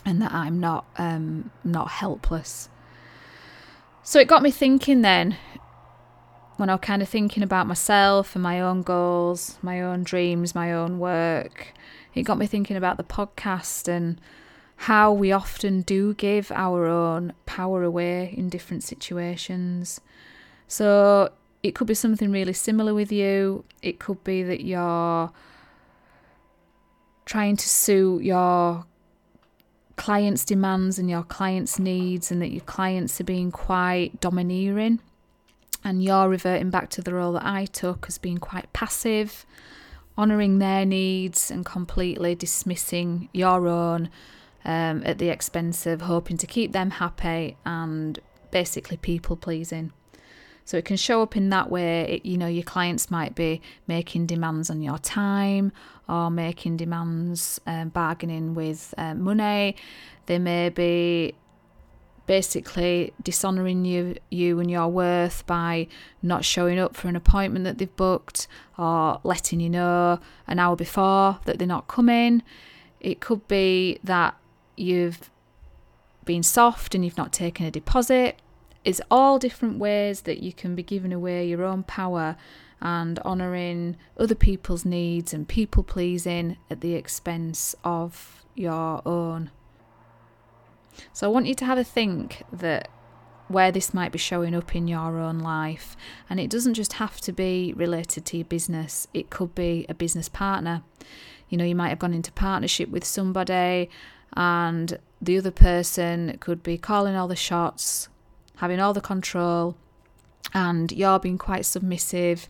and 0.04 0.22
that 0.22 0.32
I'm 0.32 0.58
not 0.58 0.86
um, 0.96 1.50
not 1.64 1.88
helpless. 1.88 2.70
So 4.02 4.18
it 4.18 4.26
got 4.26 4.42
me 4.42 4.50
thinking 4.50 5.02
then 5.02 5.36
when 6.56 6.70
I 6.70 6.74
was 6.74 6.80
kind 6.80 7.02
of 7.02 7.08
thinking 7.08 7.42
about 7.42 7.66
myself 7.66 8.34
and 8.34 8.42
my 8.42 8.60
own 8.60 8.82
goals, 8.82 9.58
my 9.62 9.80
own 9.80 10.02
dreams, 10.02 10.54
my 10.54 10.72
own 10.72 10.98
work, 10.98 11.72
it 12.18 12.24
got 12.24 12.38
me 12.38 12.46
thinking 12.46 12.76
about 12.76 12.96
the 12.96 13.04
podcast 13.04 13.88
and 13.88 14.20
how 14.82 15.12
we 15.12 15.32
often 15.32 15.82
do 15.82 16.14
give 16.14 16.52
our 16.52 16.86
own 16.86 17.32
power 17.46 17.82
away 17.82 18.34
in 18.36 18.48
different 18.48 18.84
situations. 18.84 20.00
So 20.66 21.32
it 21.62 21.74
could 21.74 21.86
be 21.86 21.94
something 21.94 22.30
really 22.30 22.52
similar 22.52 22.94
with 22.94 23.10
you. 23.10 23.64
It 23.82 23.98
could 23.98 24.22
be 24.22 24.42
that 24.42 24.64
you're 24.64 25.32
trying 27.24 27.56
to 27.56 27.68
suit 27.68 28.22
your 28.22 28.84
clients' 29.96 30.44
demands 30.44 30.98
and 30.98 31.10
your 31.10 31.24
clients' 31.24 31.78
needs, 31.78 32.30
and 32.30 32.40
that 32.40 32.52
your 32.52 32.64
clients 32.64 33.20
are 33.20 33.24
being 33.24 33.50
quite 33.50 34.20
domineering, 34.20 35.00
and 35.82 36.02
you're 36.04 36.28
reverting 36.28 36.70
back 36.70 36.88
to 36.90 37.02
the 37.02 37.12
role 37.12 37.32
that 37.32 37.44
I 37.44 37.64
took 37.64 38.06
as 38.08 38.16
being 38.16 38.38
quite 38.38 38.72
passive 38.72 39.44
honouring 40.18 40.58
their 40.58 40.84
needs 40.84 41.50
and 41.50 41.64
completely 41.64 42.34
dismissing 42.34 43.28
your 43.32 43.68
own 43.68 44.10
um, 44.64 45.02
at 45.06 45.18
the 45.18 45.28
expense 45.28 45.86
of 45.86 46.02
hoping 46.02 46.36
to 46.36 46.46
keep 46.46 46.72
them 46.72 46.90
happy 46.90 47.56
and 47.64 48.18
basically 48.50 48.96
people 48.96 49.36
pleasing. 49.36 49.92
So 50.64 50.76
it 50.76 50.84
can 50.84 50.98
show 50.98 51.22
up 51.22 51.34
in 51.34 51.48
that 51.48 51.70
way. 51.70 52.02
It, 52.16 52.26
you 52.26 52.36
know, 52.36 52.46
your 52.46 52.64
clients 52.64 53.10
might 53.10 53.34
be 53.34 53.62
making 53.86 54.26
demands 54.26 54.68
on 54.68 54.82
your 54.82 54.98
time 54.98 55.72
or 56.06 56.30
making 56.30 56.76
demands, 56.76 57.58
um, 57.66 57.88
bargaining 57.88 58.54
with 58.54 58.92
uh, 58.98 59.14
money. 59.14 59.76
They 60.26 60.38
may 60.38 60.68
be 60.68 61.34
basically 62.28 63.14
dishonoring 63.22 63.86
you 63.86 64.14
you 64.30 64.60
and 64.60 64.70
your 64.70 64.86
worth 64.86 65.46
by 65.46 65.88
not 66.22 66.44
showing 66.44 66.78
up 66.78 66.94
for 66.94 67.08
an 67.08 67.16
appointment 67.16 67.64
that 67.64 67.78
they've 67.78 67.96
booked 67.96 68.46
or 68.76 69.18
letting 69.24 69.58
you 69.58 69.70
know 69.70 70.20
an 70.46 70.58
hour 70.58 70.76
before 70.76 71.40
that 71.46 71.58
they're 71.58 71.66
not 71.66 71.88
coming. 71.88 72.42
It 73.00 73.20
could 73.20 73.48
be 73.48 73.98
that 74.04 74.36
you've 74.76 75.30
been 76.26 76.42
soft 76.42 76.94
and 76.94 77.02
you've 77.02 77.16
not 77.16 77.32
taken 77.32 77.64
a 77.64 77.70
deposit. 77.70 78.38
It's 78.84 79.00
all 79.10 79.38
different 79.38 79.78
ways 79.78 80.20
that 80.22 80.42
you 80.42 80.52
can 80.52 80.74
be 80.74 80.82
giving 80.82 81.14
away 81.14 81.48
your 81.48 81.64
own 81.64 81.82
power 81.82 82.36
and 82.82 83.18
honouring 83.20 83.96
other 84.18 84.34
people's 84.34 84.84
needs 84.84 85.32
and 85.32 85.48
people 85.48 85.82
pleasing 85.82 86.58
at 86.70 86.82
the 86.82 86.94
expense 86.94 87.74
of 87.82 88.44
your 88.54 89.00
own 89.06 89.50
so 91.12 91.26
I 91.26 91.30
want 91.30 91.46
you 91.46 91.54
to 91.54 91.64
have 91.64 91.78
a 91.78 91.84
think 91.84 92.42
that 92.52 92.88
where 93.48 93.72
this 93.72 93.94
might 93.94 94.12
be 94.12 94.18
showing 94.18 94.54
up 94.54 94.76
in 94.76 94.86
your 94.86 95.18
own 95.18 95.38
life. 95.38 95.96
And 96.28 96.38
it 96.38 96.50
doesn't 96.50 96.74
just 96.74 96.94
have 96.94 97.20
to 97.22 97.32
be 97.32 97.72
related 97.74 98.24
to 98.26 98.36
your 98.36 98.44
business, 98.44 99.08
it 99.12 99.30
could 99.30 99.54
be 99.54 99.86
a 99.88 99.94
business 99.94 100.28
partner. 100.28 100.82
You 101.48 101.56
know, 101.56 101.64
you 101.64 101.74
might 101.74 101.88
have 101.88 101.98
gone 101.98 102.12
into 102.12 102.30
partnership 102.32 102.90
with 102.90 103.04
somebody, 103.04 103.88
and 104.34 104.98
the 105.20 105.38
other 105.38 105.50
person 105.50 106.36
could 106.40 106.62
be 106.62 106.76
calling 106.76 107.16
all 107.16 107.26
the 107.26 107.36
shots, 107.36 108.08
having 108.56 108.80
all 108.80 108.92
the 108.92 109.00
control, 109.00 109.74
and 110.52 110.92
you're 110.92 111.18
being 111.18 111.38
quite 111.38 111.64
submissive, 111.64 112.48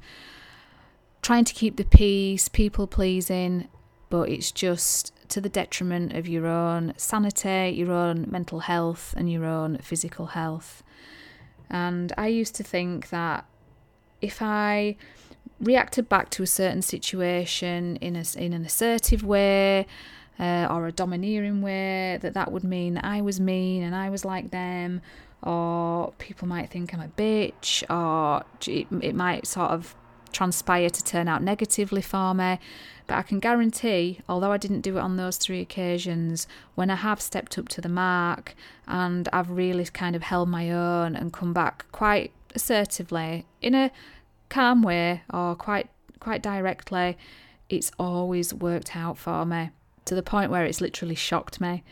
trying 1.23 1.45
to 1.45 1.55
keep 1.55 1.77
the 1.77 1.85
peace, 1.85 2.49
people 2.49 2.89
pleasing, 2.89 3.69
but 4.11 4.29
it's 4.29 4.51
just 4.51 5.13
to 5.29 5.41
the 5.41 5.49
detriment 5.49 6.15
of 6.15 6.29
your 6.29 6.47
own 6.47 6.95
sanity, 6.97 7.75
your 7.77 7.93
own 7.93 8.27
mental 8.31 8.61
health, 8.61 9.15
and 9.17 9.31
your 9.31 9.45
own 9.45 9.79
physical 9.79 10.27
health. 10.27 10.83
And 11.71 12.13
I 12.17 12.29
used 12.29 12.55
to 12.57 12.63
think 12.63 13.11
that 13.11 13.45
if 14.21 14.41
I 14.41 14.97
reacted 15.61 16.09
back 16.09 16.31
to 16.31 16.43
a 16.43 16.47
certain 16.47 16.83
situation 16.83 17.97
in 17.97 18.17
a, 18.17 18.25
in 18.37 18.53
an 18.53 18.65
assertive 18.65 19.25
way 19.25 19.87
uh, 20.39 20.67
or 20.71 20.87
a 20.87 20.93
domineering 20.93 21.63
way, 21.63 22.19
that 22.21 22.35
that 22.35 22.53
would 22.53 22.65
mean 22.65 22.99
I 23.03 23.21
was 23.21 23.41
mean 23.41 23.83
and 23.83 23.95
I 23.95 24.09
was 24.09 24.25
like 24.25 24.51
them, 24.51 25.01
or 25.43 26.13
people 26.19 26.49
might 26.49 26.71
think 26.71 26.95
I'm 26.95 27.01
a 27.01 27.09
bitch, 27.09 27.85
or 27.91 28.45
it, 28.67 28.87
it 29.03 29.15
might 29.15 29.47
sort 29.47 29.71
of 29.71 29.95
transpire 30.33 30.91
to 30.91 31.05
turn 31.05 31.29
out 31.29 31.43
negatively 31.43 32.03
for 32.03 32.35
me. 32.35 32.59
But 33.07 33.17
I 33.17 33.23
can 33.23 33.41
guarantee, 33.41 34.21
although 34.29 34.53
I 34.53 34.59
didn't 34.59 34.83
do 34.83 34.99
it 34.99 35.01
on 35.01 35.17
those 35.17 35.39
three 35.39 35.61
occasions, 35.61 36.47
when 36.75 36.91
I 36.91 36.97
have 36.97 37.21
stepped 37.21 37.59
up 37.59 37.69
to 37.71 37.81
the 37.81 37.89
mark 37.89 38.55
and 38.87 39.29
I've 39.33 39.51
really 39.51 39.85
kind 39.87 40.15
of 40.15 40.23
held 40.23 40.49
my 40.49 40.71
own 40.71 41.17
and 41.17 41.33
come 41.33 41.53
back 41.53 41.87
quite 41.91 42.33
assertively 42.55 43.47
in 43.63 43.75
a 43.75 43.91
calm 44.49 44.83
way 44.83 45.23
or 45.33 45.55
quite 45.55 45.89
quite 46.21 46.43
directly, 46.43 47.17
it's 47.69 47.91
always 47.99 48.53
worked 48.53 48.97
out 48.97 49.17
for 49.17 49.45
me 49.45 49.71
to 50.05 50.15
the 50.15 50.23
point 50.23 50.51
where 50.51 50.65
it's 50.65 50.81
literally 50.81 51.15
shocked 51.15 51.61
me. 51.61 51.85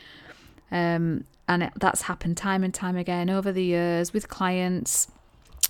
Um, 0.70 1.24
and 1.48 1.62
it, 1.62 1.72
that's 1.76 2.02
happened 2.02 2.36
time 2.36 2.64
and 2.64 2.74
time 2.74 2.96
again 2.96 3.30
over 3.30 3.52
the 3.52 3.62
years 3.62 4.12
with 4.12 4.28
clients, 4.28 5.08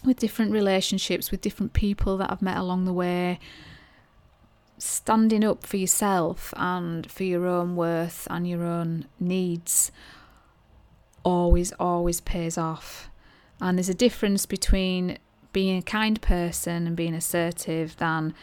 with 0.05 0.19
different 0.19 0.53
relationships, 0.53 1.31
with 1.31 1.41
different 1.41 1.73
people 1.73 2.17
that 2.19 2.31
I've 2.31 2.43
met 2.43 2.57
along 2.57 2.85
the 2.85 2.93
way 2.93 3.39
standing 4.79 5.45
up 5.45 5.65
for 5.65 5.77
yourself 5.77 6.53
and 6.57 7.11
for 7.11 7.25
your 7.25 7.47
own 7.47 7.77
worth 7.77 8.27
and 8.31 8.49
your 8.49 8.63
own 8.63 9.07
needs 9.19 9.91
always, 11.23 11.73
always 11.73 12.21
pays 12.21 12.59
off. 12.59 13.09
And 13.61 13.79
there's 13.79 13.89
a 13.89 13.95
difference 13.95 14.45
between 14.45 15.19
being 15.53 15.79
a 15.79 15.83
kind 15.83 16.21
person 16.21 16.87
and 16.87 16.95
being 16.95 17.15
assertive 17.15 17.97
than 17.97 18.35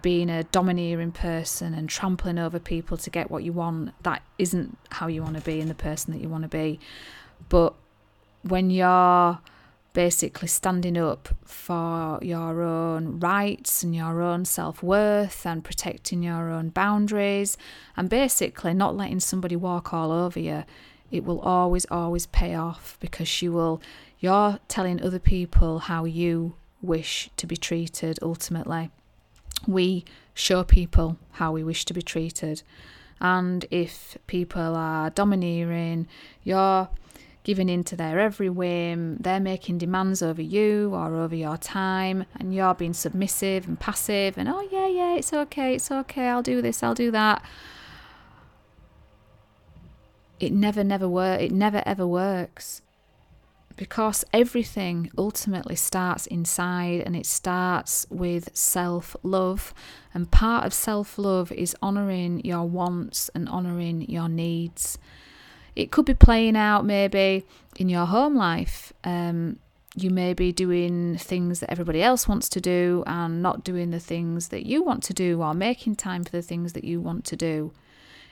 being 0.00 0.30
a 0.30 0.44
domineering 0.44 1.12
person 1.12 1.74
and 1.74 1.88
trampling 1.88 2.38
over 2.38 2.58
people 2.58 2.96
to 2.96 3.10
get 3.10 3.30
what 3.30 3.42
you 3.42 3.52
want. 3.52 3.90
That 4.04 4.22
isn't 4.38 4.78
how 4.90 5.08
you 5.08 5.22
want 5.22 5.36
to 5.36 5.42
be 5.42 5.60
and 5.60 5.68
the 5.68 5.74
person 5.74 6.12
that 6.12 6.20
you 6.20 6.28
want 6.28 6.42
to 6.42 6.48
be. 6.48 6.78
But 7.48 7.74
when 8.42 8.70
you're 8.70 9.38
basically 9.94 10.48
standing 10.48 10.98
up 10.98 11.28
for 11.44 12.18
your 12.20 12.62
own 12.62 13.18
rights 13.20 13.82
and 13.82 13.94
your 13.94 14.20
own 14.20 14.44
self 14.44 14.82
worth 14.82 15.46
and 15.46 15.64
protecting 15.64 16.22
your 16.22 16.50
own 16.50 16.68
boundaries 16.68 17.56
and 17.96 18.10
basically 18.10 18.74
not 18.74 18.96
letting 18.96 19.20
somebody 19.20 19.56
walk 19.56 19.94
all 19.94 20.12
over 20.12 20.38
you, 20.38 20.64
it 21.10 21.24
will 21.24 21.40
always, 21.40 21.86
always 21.86 22.26
pay 22.26 22.54
off 22.54 22.98
because 23.00 23.40
you 23.40 23.52
will, 23.52 23.80
you're 24.18 24.58
telling 24.68 25.00
other 25.00 25.20
people 25.20 25.78
how 25.78 26.04
you 26.04 26.54
wish 26.82 27.30
to 27.36 27.46
be 27.46 27.56
treated 27.56 28.18
ultimately. 28.20 28.90
We 29.66 30.04
show 30.34 30.64
people 30.64 31.16
how 31.32 31.52
we 31.52 31.62
wish 31.62 31.84
to 31.86 31.94
be 31.94 32.02
treated. 32.02 32.62
And 33.20 33.64
if 33.70 34.18
people 34.26 34.74
are 34.74 35.08
domineering, 35.10 36.08
you're 36.42 36.88
giving 37.44 37.68
in 37.68 37.84
to 37.84 37.94
their 37.96 38.18
every 38.18 38.50
whim, 38.50 39.16
they're 39.18 39.38
making 39.38 39.78
demands 39.78 40.22
over 40.22 40.42
you 40.42 40.92
or 40.94 41.14
over 41.14 41.36
your 41.36 41.56
time, 41.56 42.24
and 42.38 42.52
you're 42.54 42.74
being 42.74 42.94
submissive 42.94 43.68
and 43.68 43.78
passive, 43.78 44.36
and 44.36 44.48
oh, 44.48 44.66
yeah, 44.72 44.88
yeah, 44.88 45.14
it's 45.14 45.32
okay, 45.32 45.74
it's 45.76 45.90
okay, 45.90 46.28
I'll 46.28 46.42
do 46.42 46.60
this, 46.60 46.82
I'll 46.82 46.94
do 46.94 47.10
that. 47.12 47.44
It 50.40 50.52
never, 50.52 50.82
never 50.82 51.08
works. 51.08 51.42
It 51.42 51.52
never 51.52 51.82
ever 51.86 52.06
works. 52.06 52.82
because 53.76 54.24
everything 54.32 55.10
ultimately 55.18 55.74
starts 55.74 56.26
inside 56.26 57.00
and 57.00 57.16
it 57.16 57.26
starts 57.26 58.06
with 58.10 58.50
self 58.56 59.16
love. 59.22 59.74
And 60.12 60.30
part 60.30 60.64
of 60.64 60.72
self 60.72 61.18
love 61.18 61.50
is 61.52 61.76
honouring 61.82 62.44
your 62.44 62.64
wants 62.64 63.30
and 63.34 63.48
honouring 63.48 64.08
your 64.08 64.28
needs. 64.28 64.98
It 65.76 65.90
could 65.90 66.04
be 66.04 66.14
playing 66.14 66.56
out 66.56 66.84
maybe 66.84 67.44
in 67.76 67.88
your 67.88 68.06
home 68.06 68.36
life. 68.36 68.92
Um, 69.02 69.58
you 69.96 70.10
may 70.10 70.34
be 70.34 70.52
doing 70.52 71.16
things 71.16 71.60
that 71.60 71.70
everybody 71.70 72.02
else 72.02 72.26
wants 72.26 72.48
to 72.50 72.60
do 72.60 73.04
and 73.06 73.42
not 73.42 73.62
doing 73.62 73.90
the 73.90 74.00
things 74.00 74.48
that 74.48 74.66
you 74.66 74.82
want 74.82 75.02
to 75.04 75.14
do 75.14 75.40
or 75.40 75.54
making 75.54 75.96
time 75.96 76.24
for 76.24 76.32
the 76.32 76.42
things 76.42 76.72
that 76.72 76.84
you 76.84 77.00
want 77.00 77.24
to 77.26 77.36
do. 77.36 77.72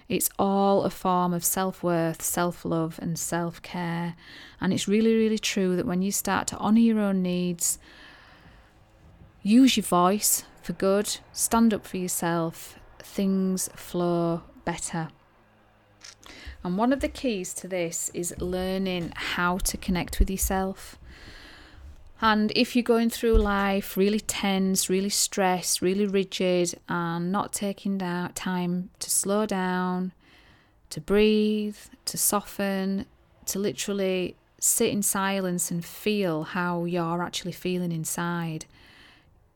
It's 0.09 0.29
all 0.39 0.83
a 0.83 0.91
form 0.91 1.33
of 1.33 1.45
self 1.45 1.83
worth, 1.83 2.21
self 2.21 2.65
love, 2.65 2.99
and 3.01 3.19
self 3.19 3.63
care. 3.63 4.17
And 4.61 4.73
it's 4.73 4.89
really, 4.89 5.15
really 5.15 5.39
true 5.39 5.77
that 5.77 5.87
when 5.87 6.03
you 6.03 6.11
start 6.11 6.49
to 6.49 6.59
honour 6.59 6.81
your 6.81 6.99
own 6.99 7.23
needs, 7.23 7.79
use 9.43 9.77
your 9.77 9.85
voice 9.85 10.45
for 10.63 10.73
good, 10.73 11.19
stand 11.33 11.73
up 11.73 11.87
for 11.87 11.97
yourself, 11.97 12.79
things 12.99 13.69
flow 13.75 14.43
better. 14.65 15.09
And 16.65 16.79
one 16.79 16.93
of 16.93 17.01
the 17.01 17.09
keys 17.09 17.53
to 17.55 17.69
this 17.69 18.11
is 18.15 18.35
learning 18.39 19.13
how 19.17 19.59
to 19.59 19.77
connect 19.77 20.19
with 20.19 20.31
yourself. 20.31 20.97
And 22.21 22.53
if 22.55 22.77
you're 22.77 22.85
going 22.85 23.11
through 23.11 23.35
life 23.39 23.97
really 23.97 24.21
tense, 24.21 24.89
really 24.89 25.09
stressed, 25.09 25.83
really 25.83 26.07
rigid, 26.07 26.79
and 26.89 27.33
not 27.33 27.53
taking 27.53 27.99
time 27.99 28.91
to 29.01 29.11
slow 29.11 29.45
down, 29.45 30.13
to 30.91 31.01
breathe, 31.01 31.79
to 32.05 32.17
soften, 32.17 33.07
to 33.47 33.59
literally 33.59 34.37
sit 34.61 34.93
in 34.93 35.03
silence 35.03 35.73
and 35.73 35.85
feel 35.85 36.45
how 36.45 36.85
you're 36.85 37.25
actually 37.25 37.51
feeling 37.51 37.91
inside. 37.91 38.67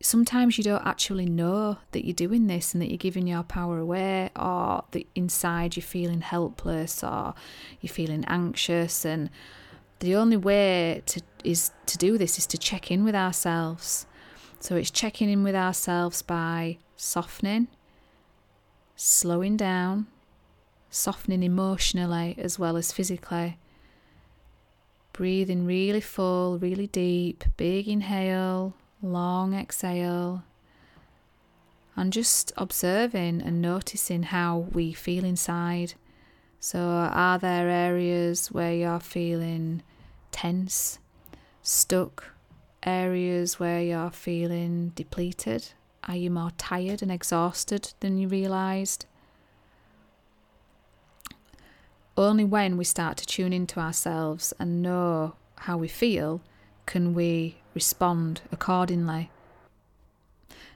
Sometimes 0.01 0.59
you 0.59 0.65
don't 0.65 0.87
actually 0.87 1.27
know 1.27 1.79
that 1.93 2.05
you're 2.05 2.15
doing 2.15 2.47
this 2.47 2.75
and 2.75 2.83
that 2.83 2.91
you're 2.91 2.99
giving 2.99 3.27
your 3.27 3.43
power 3.43 3.79
away, 3.79 4.31
or 4.37 4.85
that 4.91 5.07
inside 5.15 5.77
you're 5.77 5.83
feeling 5.83 6.21
helpless 6.21 7.03
or 7.03 7.35
you're 7.81 7.93
feeling 7.93 8.25
anxious 8.27 9.05
and 9.05 9.31
the 10.01 10.15
only 10.15 10.37
way 10.37 11.03
to 11.07 11.23
is 11.43 11.71
to 11.87 11.97
do 11.97 12.19
this 12.19 12.39
is 12.39 12.47
to 12.49 12.59
check 12.59 12.91
in 12.91 13.05
with 13.05 13.15
ourselves. 13.15 14.07
So 14.61 14.77
it's 14.77 14.91
checking 14.91 15.31
in 15.31 15.43
with 15.43 15.55
ourselves 15.55 16.23
by 16.23 16.79
softening, 16.97 17.69
slowing 18.95 19.57
down, 19.57 20.07
softening 20.91 21.43
emotionally 21.43 22.35
as 22.39 22.59
well 22.59 22.77
as 22.77 22.93
physically. 22.93 23.59
Breathing 25.13 25.65
really 25.65 26.03
full, 26.03 26.59
really 26.59 26.89
deep, 26.89 27.45
big 27.57 27.89
inhale, 27.89 28.75
long 29.03 29.55
exhale, 29.55 30.45
and 31.95 32.13
just 32.13 32.53
observing 32.57 33.41
and 33.41 33.63
noticing 33.63 34.25
how 34.25 34.59
we 34.73 34.93
feel 34.93 35.25
inside. 35.25 35.95
So, 36.61 36.81
are 36.81 37.39
there 37.39 37.69
areas 37.69 38.49
where 38.49 38.73
you're 38.73 39.01
feeling 39.01 39.83
tense, 40.31 40.99
stuck, 41.63 42.33
areas 42.83 43.59
where 43.59 43.81
you're 43.81 44.11
feeling 44.11 44.93
depleted? 44.95 45.69
Are 46.05 46.17
you 46.17 46.31
more 46.31 46.53
tired 46.57 47.03
and 47.03 47.11
exhausted 47.11 47.93
than 48.01 48.19
you 48.19 48.29
realised? 48.29 49.07
Only 52.17 52.45
when 52.45 52.77
we 52.77 52.85
start 52.85 53.19
to 53.19 53.27
tune 53.27 53.53
into 53.53 53.81
ourselves 53.81 54.55
and 54.59 54.83
know 54.83 55.35
how 55.57 55.77
we 55.77 55.89
feel 55.89 56.41
can 56.87 57.13
we 57.13 57.57
respond 57.77 58.41
accordingly. 58.51 59.31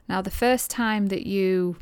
Now, 0.09 0.21
the 0.23 0.31
first 0.31 0.71
time 0.71 1.07
that 1.07 1.27
you 1.27 1.77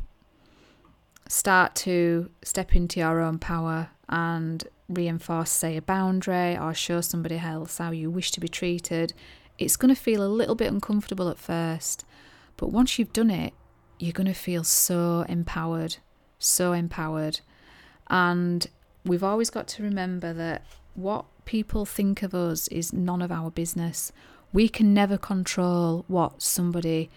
start 1.27 1.75
to 1.75 2.31
step 2.41 2.75
into 2.75 2.99
your 3.01 3.19
own 3.19 3.37
power 3.37 3.89
and 4.07 4.63
reinforce, 4.87 5.51
say, 5.51 5.77
a 5.77 5.81
boundary 5.81 6.57
or 6.57 6.73
show 6.73 7.01
somebody 7.01 7.37
else 7.37 7.77
how 7.77 7.91
you 7.91 8.09
wish 8.09 8.31
to 8.31 8.39
be 8.39 8.47
treated, 8.47 9.13
it's 9.57 9.75
going 9.75 9.93
to 9.93 10.01
feel 10.01 10.23
a 10.23 10.37
little 10.39 10.55
bit 10.55 10.71
uncomfortable 10.71 11.29
at 11.29 11.37
first. 11.37 12.05
But 12.57 12.71
once 12.71 12.97
you've 12.97 13.13
done 13.13 13.29
it, 13.29 13.53
you're 13.99 14.13
going 14.13 14.33
to 14.33 14.33
feel 14.33 14.63
so 14.63 15.25
empowered, 15.27 15.97
so 16.39 16.71
empowered. 16.71 17.41
And 18.07 18.65
we've 19.03 19.23
always 19.23 19.49
got 19.49 19.67
to 19.67 19.83
remember 19.83 20.31
that 20.33 20.65
what 20.95 21.25
people 21.43 21.85
think 21.85 22.23
of 22.23 22.33
us 22.33 22.69
is 22.69 22.93
none 22.93 23.21
of 23.21 23.31
our 23.31 23.51
business. 23.51 24.11
We 24.51 24.67
can 24.67 24.93
never 24.93 25.17
control 25.17 26.05
what 26.07 26.41
somebody 26.41 27.09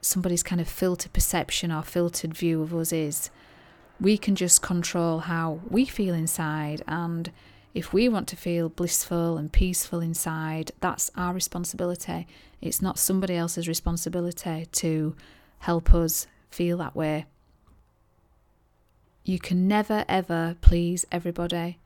somebody's 0.00 0.44
kind 0.44 0.60
of 0.60 0.68
filtered 0.68 1.12
perception 1.12 1.72
or 1.72 1.82
filtered 1.82 2.32
view 2.34 2.62
of 2.62 2.72
us 2.74 2.92
is. 2.92 3.30
We 4.00 4.16
can 4.16 4.36
just 4.36 4.62
control 4.62 5.20
how 5.20 5.60
we 5.68 5.84
feel 5.86 6.14
inside, 6.14 6.82
and 6.86 7.32
if 7.74 7.92
we 7.92 8.08
want 8.08 8.28
to 8.28 8.36
feel 8.36 8.68
blissful 8.68 9.36
and 9.36 9.52
peaceful 9.52 10.00
inside, 10.00 10.70
that's 10.80 11.10
our 11.16 11.34
responsibility. 11.34 12.28
It's 12.60 12.80
not 12.80 12.98
somebody 12.98 13.34
else's 13.34 13.66
responsibility 13.66 14.66
to 14.66 15.16
help 15.60 15.92
us 15.92 16.28
feel 16.48 16.78
that 16.78 16.94
way. 16.94 17.26
You 19.24 19.38
can 19.38 19.66
never 19.66 20.04
ever 20.08 20.56
please 20.60 21.04
everybody. 21.10 21.78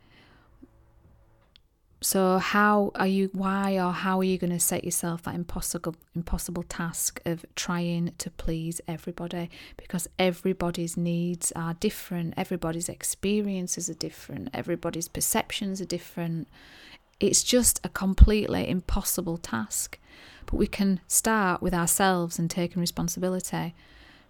So 2.03 2.39
how 2.39 2.91
are 2.97 3.07
you 3.07 3.31
why 3.33 3.79
or 3.79 3.93
how 3.93 4.19
are 4.19 4.25
you 4.25 4.37
going 4.37 4.51
to 4.53 4.59
set 4.59 4.83
yourself 4.83 5.23
that 5.23 5.37
impossible 5.37 5.95
impossible 6.17 6.65
task 6.65 7.21
of 7.25 7.47
trying 7.55 8.13
to 8.19 8.29
please 8.29 8.81
everybody 8.89 9.49
because 9.77 10.09
everybody's 10.19 10.97
needs 10.97 11.53
are 11.55 11.75
different, 11.75 12.35
everybody's 12.37 12.89
experiences 12.89 13.89
are 13.89 13.95
different, 13.95 14.49
everybody's 14.53 15.07
perceptions 15.07 15.81
are 15.81 15.85
different. 15.85 16.49
It's 17.21 17.45
just 17.45 17.81
a 17.85 17.89
completely 17.89 18.69
impossible 18.69 19.37
task. 19.37 19.97
But 20.47 20.55
we 20.55 20.67
can 20.67 20.99
start 21.07 21.63
with 21.63 21.73
ourselves 21.73 22.37
and 22.37 22.51
taking 22.51 22.81
responsibility. 22.81 23.77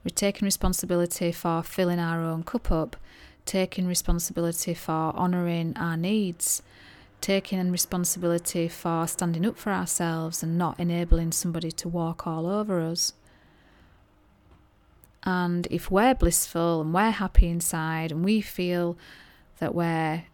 We're 0.04 0.10
taking 0.14 0.44
responsibility 0.44 1.32
for 1.32 1.62
filling 1.62 1.98
our 1.98 2.22
own 2.22 2.42
cup 2.42 2.70
up, 2.70 2.96
taking 3.46 3.86
responsibility 3.86 4.74
for 4.74 4.92
honouring 5.16 5.74
our 5.78 5.96
needs 5.96 6.60
taking 7.22 7.70
responsibility 7.70 8.68
for 8.68 9.06
standing 9.06 9.46
up 9.46 9.56
for 9.56 9.70
ourselves 9.70 10.42
and 10.42 10.58
not 10.58 10.78
enabling 10.78 11.32
somebody 11.32 11.72
to 11.72 11.88
walk 11.88 12.26
all 12.26 12.46
over 12.46 12.80
us. 12.80 13.14
And 15.24 15.66
if 15.70 15.90
we're 15.90 16.14
blissful 16.14 16.80
and 16.80 16.92
we're 16.92 17.12
happy 17.12 17.48
inside 17.48 18.10
and 18.10 18.24
we 18.24 18.40
feel 18.40 18.98
that 19.58 19.74
we're 19.74 20.24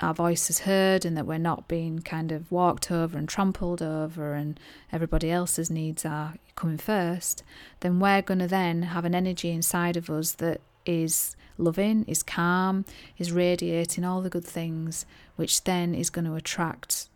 our 0.00 0.14
voice 0.14 0.48
is 0.48 0.60
heard 0.60 1.04
and 1.04 1.16
that 1.16 1.26
we're 1.26 1.38
not 1.38 1.66
being 1.66 1.98
kind 1.98 2.30
of 2.30 2.52
walked 2.52 2.88
over 2.88 3.18
and 3.18 3.28
trampled 3.28 3.82
over 3.82 4.34
and 4.34 4.60
everybody 4.92 5.28
else's 5.28 5.70
needs 5.70 6.04
are 6.04 6.34
coming 6.54 6.78
first, 6.78 7.42
then 7.80 7.98
we're 7.98 8.22
going 8.22 8.38
to 8.38 8.46
then 8.46 8.82
have 8.82 9.04
an 9.04 9.12
energy 9.12 9.50
inside 9.50 9.96
of 9.96 10.08
us 10.08 10.32
that 10.32 10.60
is 10.88 11.36
loving, 11.58 12.04
is 12.04 12.22
calm, 12.22 12.84
is 13.18 13.30
radiating 13.30 14.04
all 14.04 14.22
the 14.22 14.30
good 14.30 14.44
things, 14.44 15.04
which 15.36 15.64
then 15.64 15.94
is 15.94 16.10
going 16.10 16.24
to 16.24 16.34
attract 16.34 17.08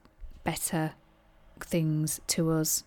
better 0.44 0.92
things 1.60 2.20
to 2.26 2.50
us. 2.50 2.84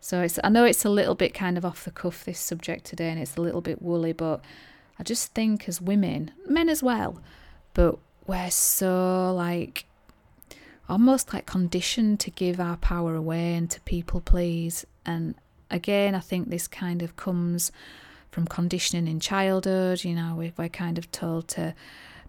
So 0.00 0.22
it's 0.22 0.38
I 0.42 0.48
know 0.48 0.64
it's 0.64 0.84
a 0.84 0.90
little 0.90 1.14
bit 1.14 1.34
kind 1.34 1.56
of 1.56 1.64
off 1.64 1.84
the 1.84 1.90
cuff 1.90 2.24
this 2.24 2.38
subject 2.38 2.84
today 2.84 3.08
and 3.08 3.20
it's 3.20 3.36
a 3.36 3.42
little 3.42 3.60
bit 3.60 3.82
woolly, 3.82 4.12
but 4.12 4.42
I 4.98 5.02
just 5.02 5.34
think 5.34 5.68
as 5.68 5.80
women, 5.80 6.30
men 6.46 6.68
as 6.68 6.82
well, 6.82 7.20
but 7.72 7.98
we're 8.26 8.50
so 8.50 9.34
like 9.34 9.86
almost 10.88 11.32
like 11.32 11.46
conditioned 11.46 12.20
to 12.20 12.30
give 12.30 12.60
our 12.60 12.76
power 12.76 13.14
away 13.14 13.54
and 13.54 13.70
to 13.70 13.80
people 13.80 14.20
please. 14.20 14.86
And 15.06 15.34
again, 15.70 16.14
I 16.14 16.20
think 16.20 16.50
this 16.50 16.68
kind 16.68 17.02
of 17.02 17.16
comes 17.16 17.72
from 18.34 18.46
conditioning 18.48 19.06
in 19.06 19.20
childhood. 19.20 20.02
You 20.02 20.14
know, 20.14 20.34
we, 20.34 20.52
we're 20.56 20.68
kind 20.68 20.98
of 20.98 21.10
told 21.12 21.46
to 21.48 21.72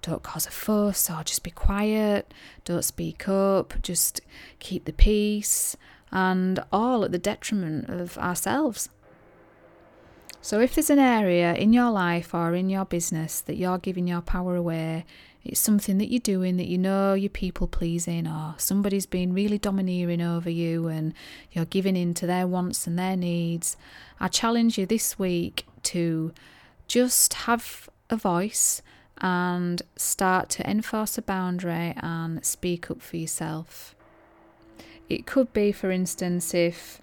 don't 0.03 0.21
cause 0.21 0.45
a 0.45 0.51
fuss 0.51 1.09
or 1.09 1.23
just 1.23 1.41
be 1.41 1.49
quiet, 1.49 2.31
don't 2.63 2.85
speak 2.85 3.27
up, 3.27 3.73
just 3.81 4.21
keep 4.59 4.85
the 4.85 4.93
peace, 4.93 5.75
and 6.11 6.59
all 6.71 7.03
at 7.03 7.11
the 7.11 7.17
detriment 7.17 7.89
of 7.89 8.19
ourselves. 8.19 8.89
So, 10.41 10.59
if 10.59 10.75
there's 10.75 10.91
an 10.91 10.99
area 10.99 11.55
in 11.55 11.73
your 11.73 11.89
life 11.89 12.35
or 12.35 12.53
in 12.53 12.69
your 12.69 12.85
business 12.85 13.41
that 13.41 13.57
you're 13.57 13.79
giving 13.79 14.07
your 14.07 14.21
power 14.21 14.55
away, 14.55 15.05
it's 15.43 15.59
something 15.59 15.97
that 15.97 16.11
you're 16.11 16.19
doing 16.19 16.57
that 16.57 16.67
you 16.67 16.77
know 16.77 17.15
you're 17.15 17.31
people 17.31 17.67
pleasing, 17.67 18.27
or 18.27 18.53
somebody's 18.59 19.07
been 19.07 19.33
really 19.33 19.57
domineering 19.57 20.21
over 20.21 20.51
you 20.51 20.87
and 20.87 21.15
you're 21.51 21.65
giving 21.65 21.95
in 21.95 22.13
to 22.15 22.27
their 22.27 22.45
wants 22.45 22.85
and 22.85 22.99
their 22.99 23.17
needs, 23.17 23.75
I 24.19 24.27
challenge 24.27 24.77
you 24.77 24.85
this 24.85 25.17
week 25.17 25.65
to 25.85 26.33
just 26.87 27.33
have 27.33 27.89
a 28.09 28.15
voice 28.15 28.81
and 29.19 29.81
start 29.95 30.49
to 30.49 30.69
enforce 30.69 31.17
a 31.17 31.21
boundary 31.21 31.93
and 31.97 32.43
speak 32.45 32.91
up 32.91 33.01
for 33.01 33.17
yourself. 33.17 33.95
It 35.07 35.25
could 35.25 35.53
be, 35.53 35.71
for 35.71 35.91
instance, 35.91 36.53
if 36.53 37.01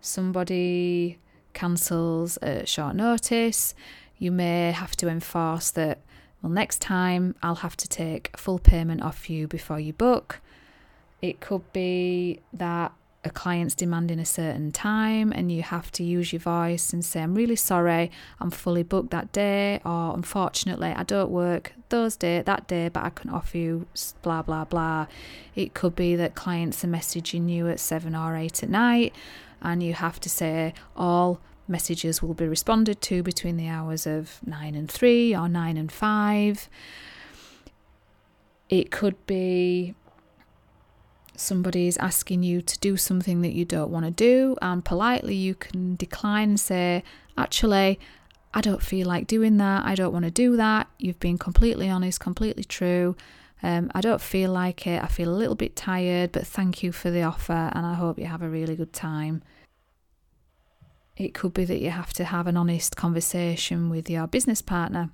somebody 0.00 1.18
cancels 1.54 2.36
at 2.38 2.68
short 2.68 2.96
notice, 2.96 3.74
you 4.18 4.30
may 4.30 4.72
have 4.72 4.96
to 4.96 5.08
enforce 5.08 5.70
that, 5.72 6.00
well, 6.42 6.52
next 6.52 6.80
time 6.80 7.34
I'll 7.42 7.56
have 7.56 7.76
to 7.78 7.88
take 7.88 8.36
full 8.36 8.58
payment 8.58 9.02
off 9.02 9.30
you 9.30 9.48
before 9.48 9.80
you 9.80 9.92
book. 9.92 10.40
It 11.22 11.40
could 11.40 11.72
be 11.72 12.40
that 12.52 12.92
a 13.24 13.30
client's 13.30 13.74
demanding 13.74 14.18
a 14.18 14.24
certain 14.24 14.70
time 14.70 15.32
and 15.32 15.50
you 15.50 15.62
have 15.62 15.90
to 15.92 16.04
use 16.04 16.32
your 16.32 16.40
voice 16.40 16.92
and 16.92 17.02
say, 17.02 17.22
I'm 17.22 17.34
really 17.34 17.56
sorry, 17.56 18.10
I'm 18.38 18.50
fully 18.50 18.82
booked 18.82 19.10
that 19.10 19.32
day, 19.32 19.80
or 19.84 20.14
unfortunately, 20.14 20.90
I 20.90 21.04
don't 21.04 21.30
work 21.30 21.72
those 21.88 22.16
day, 22.16 22.42
that 22.42 22.68
day, 22.68 22.90
but 22.90 23.02
I 23.02 23.10
can 23.10 23.30
offer 23.30 23.56
you 23.56 23.86
blah, 24.22 24.42
blah, 24.42 24.64
blah. 24.64 25.06
It 25.54 25.72
could 25.72 25.96
be 25.96 26.16
that 26.16 26.34
clients 26.34 26.84
are 26.84 26.88
messaging 26.88 27.48
you 27.48 27.68
at 27.68 27.80
seven 27.80 28.14
or 28.14 28.36
eight 28.36 28.62
at 28.62 28.68
night 28.68 29.14
and 29.62 29.82
you 29.82 29.94
have 29.94 30.20
to 30.20 30.28
say, 30.28 30.74
all 30.94 31.40
messages 31.66 32.22
will 32.22 32.34
be 32.34 32.46
responded 32.46 33.00
to 33.00 33.22
between 33.22 33.56
the 33.56 33.68
hours 33.68 34.06
of 34.06 34.38
nine 34.44 34.74
and 34.74 34.90
three 34.90 35.34
or 35.34 35.48
nine 35.48 35.78
and 35.78 35.90
five. 35.90 36.68
It 38.68 38.90
could 38.90 39.26
be 39.26 39.94
somebody 41.36 41.86
is 41.86 41.96
asking 41.98 42.42
you 42.42 42.62
to 42.62 42.78
do 42.78 42.96
something 42.96 43.42
that 43.42 43.52
you 43.52 43.64
don't 43.64 43.90
want 43.90 44.04
to 44.06 44.10
do, 44.10 44.56
and 44.62 44.84
politely 44.84 45.34
you 45.34 45.54
can 45.54 45.96
decline 45.96 46.50
and 46.50 46.60
say, 46.60 47.02
Actually, 47.36 47.98
I 48.52 48.60
don't 48.60 48.82
feel 48.82 49.08
like 49.08 49.26
doing 49.26 49.56
that. 49.56 49.84
I 49.84 49.96
don't 49.96 50.12
want 50.12 50.24
to 50.24 50.30
do 50.30 50.56
that. 50.56 50.86
You've 50.98 51.18
been 51.18 51.38
completely 51.38 51.90
honest, 51.90 52.20
completely 52.20 52.62
true. 52.62 53.16
Um, 53.62 53.90
I 53.94 54.00
don't 54.00 54.20
feel 54.20 54.52
like 54.52 54.86
it. 54.86 55.02
I 55.02 55.06
feel 55.06 55.28
a 55.28 55.34
little 55.34 55.54
bit 55.54 55.74
tired, 55.74 56.32
but 56.32 56.46
thank 56.46 56.82
you 56.82 56.92
for 56.92 57.10
the 57.10 57.22
offer, 57.22 57.70
and 57.74 57.84
I 57.84 57.94
hope 57.94 58.18
you 58.18 58.26
have 58.26 58.42
a 58.42 58.48
really 58.48 58.76
good 58.76 58.92
time. 58.92 59.42
It 61.16 61.34
could 61.34 61.54
be 61.54 61.64
that 61.64 61.80
you 61.80 61.90
have 61.90 62.12
to 62.14 62.24
have 62.24 62.46
an 62.46 62.56
honest 62.56 62.96
conversation 62.96 63.88
with 63.88 64.10
your 64.10 64.26
business 64.26 64.62
partner 64.62 65.10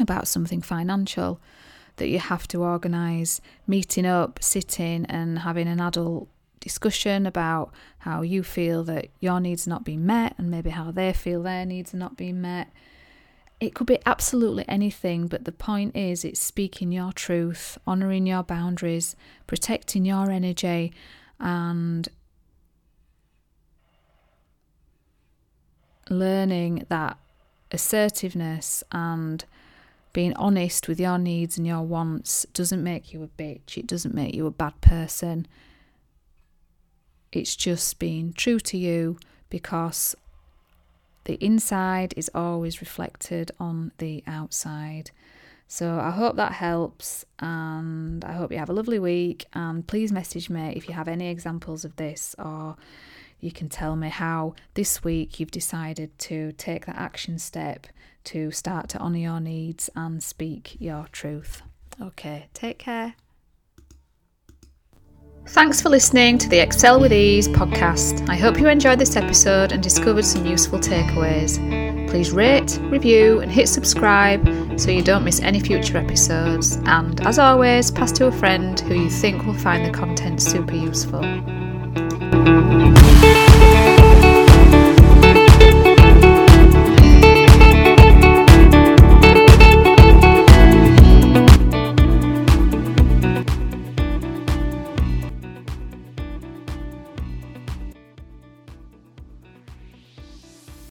about 0.00 0.28
something 0.28 0.62
financial 0.62 1.40
that 1.98 2.08
you 2.08 2.18
have 2.18 2.48
to 2.48 2.62
organise 2.62 3.40
meeting 3.66 4.06
up, 4.06 4.42
sitting, 4.42 5.04
and 5.06 5.40
having 5.40 5.68
an 5.68 5.80
adult 5.80 6.28
discussion 6.60 7.26
about 7.26 7.72
how 7.98 8.22
you 8.22 8.42
feel 8.42 8.82
that 8.84 9.08
your 9.20 9.40
needs 9.40 9.66
are 9.66 9.70
not 9.70 9.84
being 9.84 10.04
met 10.04 10.34
and 10.38 10.50
maybe 10.50 10.70
how 10.70 10.90
they 10.90 11.12
feel 11.12 11.42
their 11.42 11.64
needs 11.64 11.94
are 11.94 11.98
not 11.98 12.16
being 12.16 12.40
met. 12.40 12.68
It 13.60 13.74
could 13.74 13.86
be 13.86 13.98
absolutely 14.06 14.64
anything, 14.68 15.26
but 15.26 15.44
the 15.44 15.52
point 15.52 15.96
is 15.96 16.24
it's 16.24 16.40
speaking 16.40 16.92
your 16.92 17.12
truth, 17.12 17.76
honouring 17.86 18.26
your 18.26 18.42
boundaries, 18.42 19.16
protecting 19.46 20.04
your 20.04 20.30
energy, 20.30 20.92
and 21.40 22.08
learning 26.08 26.86
that 26.88 27.18
assertiveness 27.70 28.82
and 28.92 29.44
being 30.18 30.34
honest 30.34 30.88
with 30.88 30.98
your 30.98 31.16
needs 31.16 31.56
and 31.56 31.64
your 31.64 31.82
wants 31.82 32.44
doesn't 32.52 32.82
make 32.82 33.12
you 33.12 33.22
a 33.22 33.28
bitch, 33.40 33.78
it 33.78 33.86
doesn't 33.86 34.16
make 34.16 34.34
you 34.34 34.48
a 34.48 34.50
bad 34.50 34.80
person. 34.80 35.46
It's 37.30 37.54
just 37.54 38.00
being 38.00 38.32
true 38.32 38.58
to 38.58 38.76
you 38.76 39.16
because 39.48 40.16
the 41.22 41.34
inside 41.34 42.14
is 42.16 42.28
always 42.34 42.80
reflected 42.80 43.52
on 43.60 43.92
the 43.98 44.24
outside. 44.26 45.12
So 45.68 46.00
I 46.00 46.10
hope 46.10 46.34
that 46.34 46.50
helps 46.50 47.24
and 47.38 48.24
I 48.24 48.32
hope 48.32 48.50
you 48.50 48.58
have 48.58 48.70
a 48.70 48.72
lovely 48.72 48.98
week 48.98 49.46
and 49.52 49.86
please 49.86 50.10
message 50.10 50.50
me 50.50 50.72
if 50.74 50.88
you 50.88 50.94
have 50.94 51.06
any 51.06 51.28
examples 51.28 51.84
of 51.84 51.94
this 51.94 52.34
or 52.40 52.74
you 53.38 53.52
can 53.52 53.68
tell 53.68 53.94
me 53.94 54.08
how 54.08 54.56
this 54.74 55.04
week 55.04 55.38
you've 55.38 55.52
decided 55.52 56.18
to 56.18 56.50
take 56.58 56.86
that 56.86 56.96
action 56.96 57.38
step 57.38 57.86
to 58.28 58.50
start 58.50 58.88
to 58.90 58.98
honour 58.98 59.18
your 59.18 59.40
needs 59.40 59.88
and 59.96 60.22
speak 60.22 60.76
your 60.78 61.06
truth. 61.12 61.62
Okay, 62.00 62.48
take 62.52 62.78
care. 62.78 63.14
Thanks 65.48 65.80
for 65.80 65.88
listening 65.88 66.36
to 66.38 66.48
the 66.48 66.58
Excel 66.58 67.00
with 67.00 67.10
Ease 67.10 67.48
podcast. 67.48 68.28
I 68.28 68.36
hope 68.36 68.60
you 68.60 68.68
enjoyed 68.68 68.98
this 68.98 69.16
episode 69.16 69.72
and 69.72 69.82
discovered 69.82 70.26
some 70.26 70.44
useful 70.44 70.78
takeaways. 70.78 71.56
Please 72.10 72.32
rate, 72.32 72.78
review, 72.82 73.40
and 73.40 73.50
hit 73.50 73.68
subscribe 73.68 74.46
so 74.78 74.90
you 74.90 75.02
don't 75.02 75.24
miss 75.24 75.40
any 75.40 75.60
future 75.60 75.96
episodes. 75.96 76.76
And 76.84 77.26
as 77.26 77.38
always, 77.38 77.90
pass 77.90 78.12
to 78.12 78.26
a 78.26 78.32
friend 78.32 78.78
who 78.80 78.94
you 78.94 79.08
think 79.08 79.46
will 79.46 79.54
find 79.54 79.86
the 79.86 79.90
content 79.90 80.42
super 80.42 80.74
useful. 80.74 81.24